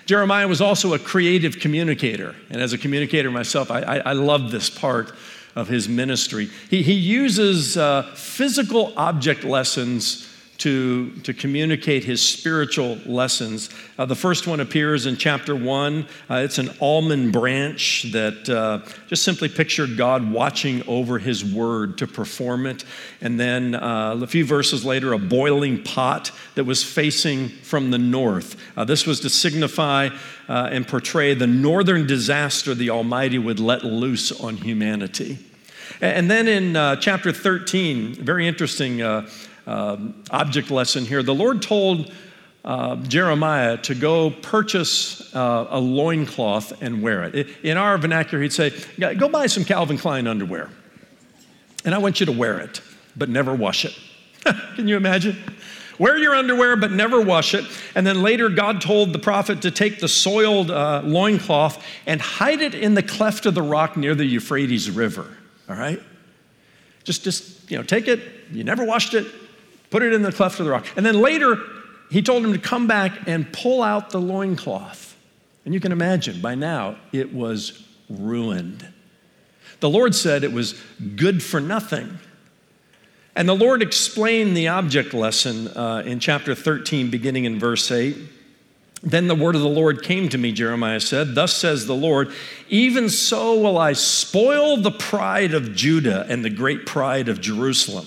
Jeremiah 0.05 0.47
was 0.47 0.61
also 0.61 0.93
a 0.93 0.99
creative 0.99 1.59
communicator. 1.59 2.35
And 2.49 2.61
as 2.61 2.73
a 2.73 2.77
communicator 2.77 3.31
myself, 3.31 3.71
I, 3.71 3.81
I, 3.81 3.97
I 3.97 4.13
love 4.13 4.51
this 4.51 4.69
part 4.69 5.13
of 5.55 5.67
his 5.67 5.89
ministry. 5.89 6.49
He, 6.69 6.81
he 6.81 6.93
uses 6.93 7.77
uh, 7.77 8.13
physical 8.15 8.93
object 8.97 9.43
lessons 9.43 10.30
to, 10.61 11.09
to 11.21 11.33
communicate 11.33 12.03
his 12.03 12.21
spiritual 12.21 12.95
lessons. 13.07 13.71
Uh, 13.97 14.05
the 14.05 14.15
first 14.15 14.45
one 14.45 14.59
appears 14.59 15.07
in 15.07 15.17
chapter 15.17 15.55
one. 15.55 16.05
Uh, 16.29 16.35
it's 16.35 16.59
an 16.59 16.69
almond 16.79 17.33
branch 17.33 18.05
that 18.11 18.47
uh, 18.47 18.87
just 19.07 19.23
simply 19.23 19.49
pictured 19.49 19.97
God 19.97 20.31
watching 20.31 20.87
over 20.87 21.17
his 21.17 21.43
word 21.43 21.97
to 21.97 22.05
perform 22.05 22.67
it. 22.67 22.85
And 23.21 23.39
then 23.39 23.73
uh, 23.73 24.19
a 24.21 24.27
few 24.27 24.45
verses 24.45 24.85
later, 24.85 25.13
a 25.13 25.17
boiling 25.17 25.83
pot 25.83 26.31
that 26.53 26.65
was 26.65 26.83
facing 26.83 27.49
from 27.49 27.89
the 27.89 27.97
north. 27.97 28.55
Uh, 28.77 28.85
this 28.85 29.07
was 29.07 29.19
to 29.21 29.31
signify 29.31 30.09
uh, 30.47 30.69
and 30.71 30.87
portray 30.87 31.33
the 31.33 31.47
northern 31.47 32.05
disaster 32.05 32.75
the 32.75 32.91
Almighty 32.91 33.39
would 33.39 33.59
let 33.59 33.83
loose 33.83 34.31
on 34.31 34.57
humanity. 34.57 35.39
And 36.01 36.29
then 36.29 36.47
in 36.47 36.73
chapter 36.99 37.31
13, 37.31 38.15
very 38.15 38.47
interesting 38.47 39.01
um, 39.71 40.23
object 40.31 40.69
lesson 40.69 41.05
here. 41.05 41.23
The 41.23 41.33
Lord 41.33 41.61
told 41.61 42.11
uh, 42.65 42.97
Jeremiah 42.97 43.77
to 43.77 43.95
go 43.95 44.29
purchase 44.29 45.33
uh, 45.33 45.67
a 45.69 45.79
loincloth 45.79 46.81
and 46.81 47.01
wear 47.01 47.23
it. 47.23 47.47
In 47.63 47.77
our 47.77 47.97
vernacular, 47.97 48.43
he'd 48.43 48.53
say, 48.53 48.73
Go 48.99 49.29
buy 49.29 49.47
some 49.47 49.63
Calvin 49.63 49.97
Klein 49.97 50.27
underwear. 50.27 50.69
And 51.85 51.95
I 51.95 51.97
want 51.97 52.19
you 52.19 52.25
to 52.27 52.31
wear 52.31 52.59
it, 52.59 52.81
but 53.15 53.29
never 53.29 53.55
wash 53.55 53.85
it. 53.85 53.97
Can 54.75 54.87
you 54.87 54.97
imagine? 54.97 55.37
Wear 55.97 56.17
your 56.17 56.35
underwear, 56.35 56.75
but 56.75 56.91
never 56.91 57.21
wash 57.21 57.53
it. 57.53 57.65
And 57.95 58.05
then 58.05 58.21
later, 58.21 58.49
God 58.49 58.81
told 58.81 59.13
the 59.13 59.19
prophet 59.19 59.61
to 59.61 59.71
take 59.71 59.99
the 59.99 60.07
soiled 60.07 60.69
uh, 60.69 61.01
loincloth 61.03 61.83
and 62.05 62.19
hide 62.19 62.61
it 62.61 62.75
in 62.75 62.93
the 62.93 63.03
cleft 63.03 63.45
of 63.45 63.55
the 63.55 63.61
rock 63.61 63.97
near 63.97 64.15
the 64.15 64.25
Euphrates 64.25 64.89
River. 64.89 65.37
All 65.69 65.75
right? 65.75 66.01
Just, 67.03 67.23
just 67.23 67.69
you 67.71 67.77
know, 67.77 67.83
take 67.83 68.07
it. 68.07 68.19
You 68.51 68.63
never 68.63 68.83
washed 68.83 69.13
it 69.13 69.27
put 69.91 70.01
it 70.01 70.13
in 70.13 70.23
the 70.23 70.31
cleft 70.31 70.59
of 70.59 70.65
the 70.65 70.71
rock. 70.71 70.87
And 70.95 71.05
then 71.05 71.21
later, 71.21 71.57
he 72.09 72.23
told 72.23 72.43
him 72.43 72.53
to 72.53 72.59
come 72.59 72.87
back 72.87 73.27
and 73.27 73.51
pull 73.53 73.83
out 73.83 74.09
the 74.09 74.19
loincloth. 74.19 75.15
And 75.63 75.73
you 75.73 75.79
can 75.79 75.91
imagine, 75.91 76.41
by 76.41 76.55
now, 76.55 76.95
it 77.13 77.31
was 77.31 77.85
ruined. 78.09 78.87
The 79.79 79.89
Lord 79.89 80.15
said 80.15 80.43
it 80.43 80.51
was 80.51 80.73
good 81.15 81.43
for 81.43 81.59
nothing. 81.59 82.17
And 83.35 83.47
the 83.47 83.55
Lord 83.55 83.81
explained 83.81 84.57
the 84.57 84.67
object 84.69 85.13
lesson 85.13 85.67
uh, 85.69 86.03
in 86.05 86.19
chapter 86.19 86.55
13, 86.55 87.09
beginning 87.09 87.45
in 87.45 87.59
verse 87.59 87.89
8. 87.91 88.17
Then 89.03 89.27
the 89.27 89.35
word 89.35 89.55
of 89.55 89.61
the 89.61 89.69
Lord 89.69 90.03
came 90.03 90.29
to 90.29 90.37
me, 90.37 90.51
Jeremiah 90.51 90.99
said, 90.99 91.33
Thus 91.33 91.55
says 91.55 91.87
the 91.87 91.95
Lord, 91.95 92.31
even 92.69 93.09
so 93.09 93.59
will 93.59 93.77
I 93.77 93.93
spoil 93.93 94.77
the 94.77 94.91
pride 94.91 95.53
of 95.53 95.73
Judah 95.73 96.25
and 96.29 96.45
the 96.45 96.51
great 96.51 96.85
pride 96.85 97.27
of 97.27 97.41
Jerusalem. 97.41 98.05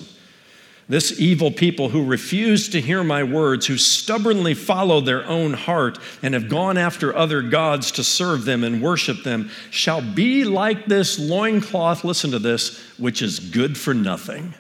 This 0.89 1.19
evil 1.19 1.51
people 1.51 1.89
who 1.89 2.05
refuse 2.05 2.69
to 2.69 2.81
hear 2.81 3.03
my 3.03 3.23
words, 3.23 3.67
who 3.67 3.79
stubbornly 3.79 4.53
follow 4.53 5.01
their 5.01 5.25
own 5.27 5.55
heart 5.55 5.99
and 6.23 6.35
have 6.35 6.49
gone 6.49 6.77
after 6.77 7.17
other 7.17 7.41
gods 7.41 7.91
to 7.93 8.05
serve 8.05 8.45
them 8.45 8.63
and 8.65 8.83
worship 8.83 9.23
them, 9.25 9.51
shall 9.71 10.03
be 10.03 10.45
like 10.45 10.87
this 10.87 11.19
loincloth, 11.19 12.05
listen 12.05 12.31
to 12.33 12.39
this, 12.39 12.79
which 12.99 13.23
is 13.23 13.39
good 13.39 13.79
for 13.79 13.95
nothing. 13.95 14.53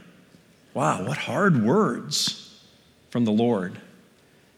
Wow, 0.72 1.06
what 1.06 1.18
hard 1.18 1.62
words 1.62 2.58
from 3.10 3.26
the 3.26 3.32
Lord. 3.32 3.78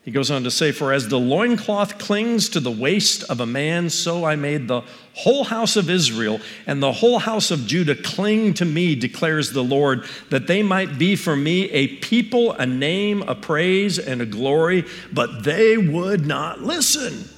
He 0.07 0.13
goes 0.13 0.31
on 0.31 0.45
to 0.45 0.53
say, 0.53 0.71
For 0.71 0.93
as 0.93 1.09
the 1.09 1.19
loincloth 1.19 1.99
clings 1.99 2.49
to 2.51 2.61
the 2.61 2.71
waist 2.71 3.25
of 3.25 3.41
a 3.41 3.47
man, 3.47 3.91
so 3.91 4.25
I 4.25 4.37
made 4.37 4.69
the 4.69 4.83
whole 5.15 5.43
house 5.43 5.75
of 5.75 5.91
Israel 5.91 6.39
and 6.65 6.81
the 6.81 6.93
whole 6.93 7.19
house 7.19 7.51
of 7.51 7.67
Judah 7.67 7.97
cling 7.97 8.55
to 8.55 8.65
me, 8.65 8.95
declares 8.95 9.51
the 9.51 9.65
Lord, 9.65 10.05
that 10.31 10.47
they 10.47 10.63
might 10.63 10.97
be 10.97 11.17
for 11.17 11.35
me 11.35 11.69
a 11.73 11.89
people, 11.97 12.53
a 12.53 12.65
name, 12.65 13.23
a 13.23 13.35
praise, 13.35 13.99
and 13.99 14.23
a 14.23 14.27
glory, 14.27 14.85
but 15.13 15.43
they 15.43 15.77
would 15.77 16.25
not 16.25 16.61
listen. 16.61 17.29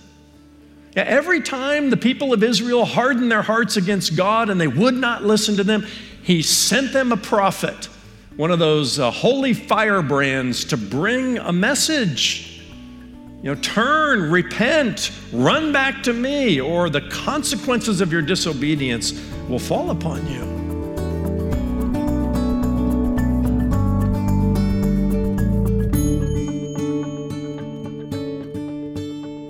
Every 0.94 1.40
time 1.40 1.88
the 1.88 1.96
people 1.96 2.34
of 2.34 2.42
Israel 2.42 2.84
hardened 2.84 3.32
their 3.32 3.40
hearts 3.40 3.78
against 3.78 4.14
God 4.14 4.50
and 4.50 4.60
they 4.60 4.68
would 4.68 4.94
not 4.94 5.24
listen 5.24 5.56
to 5.56 5.64
them, 5.64 5.86
He 6.22 6.42
sent 6.42 6.92
them 6.92 7.12
a 7.12 7.16
prophet, 7.16 7.86
one 8.36 8.50
of 8.50 8.58
those 8.58 8.98
uh, 8.98 9.10
holy 9.10 9.54
firebrands, 9.54 10.66
to 10.66 10.76
bring 10.76 11.38
a 11.38 11.52
message 11.52 12.56
you 13.42 13.54
know, 13.54 13.60
turn, 13.60 14.30
repent, 14.30 15.12
run 15.32 15.72
back 15.72 16.02
to 16.02 16.12
me, 16.12 16.60
or 16.60 16.90
the 16.90 17.02
consequences 17.08 18.00
of 18.00 18.12
your 18.12 18.22
disobedience 18.22 19.12
will 19.48 19.60
fall 19.60 19.90
upon 19.90 20.26
you. 20.26 20.58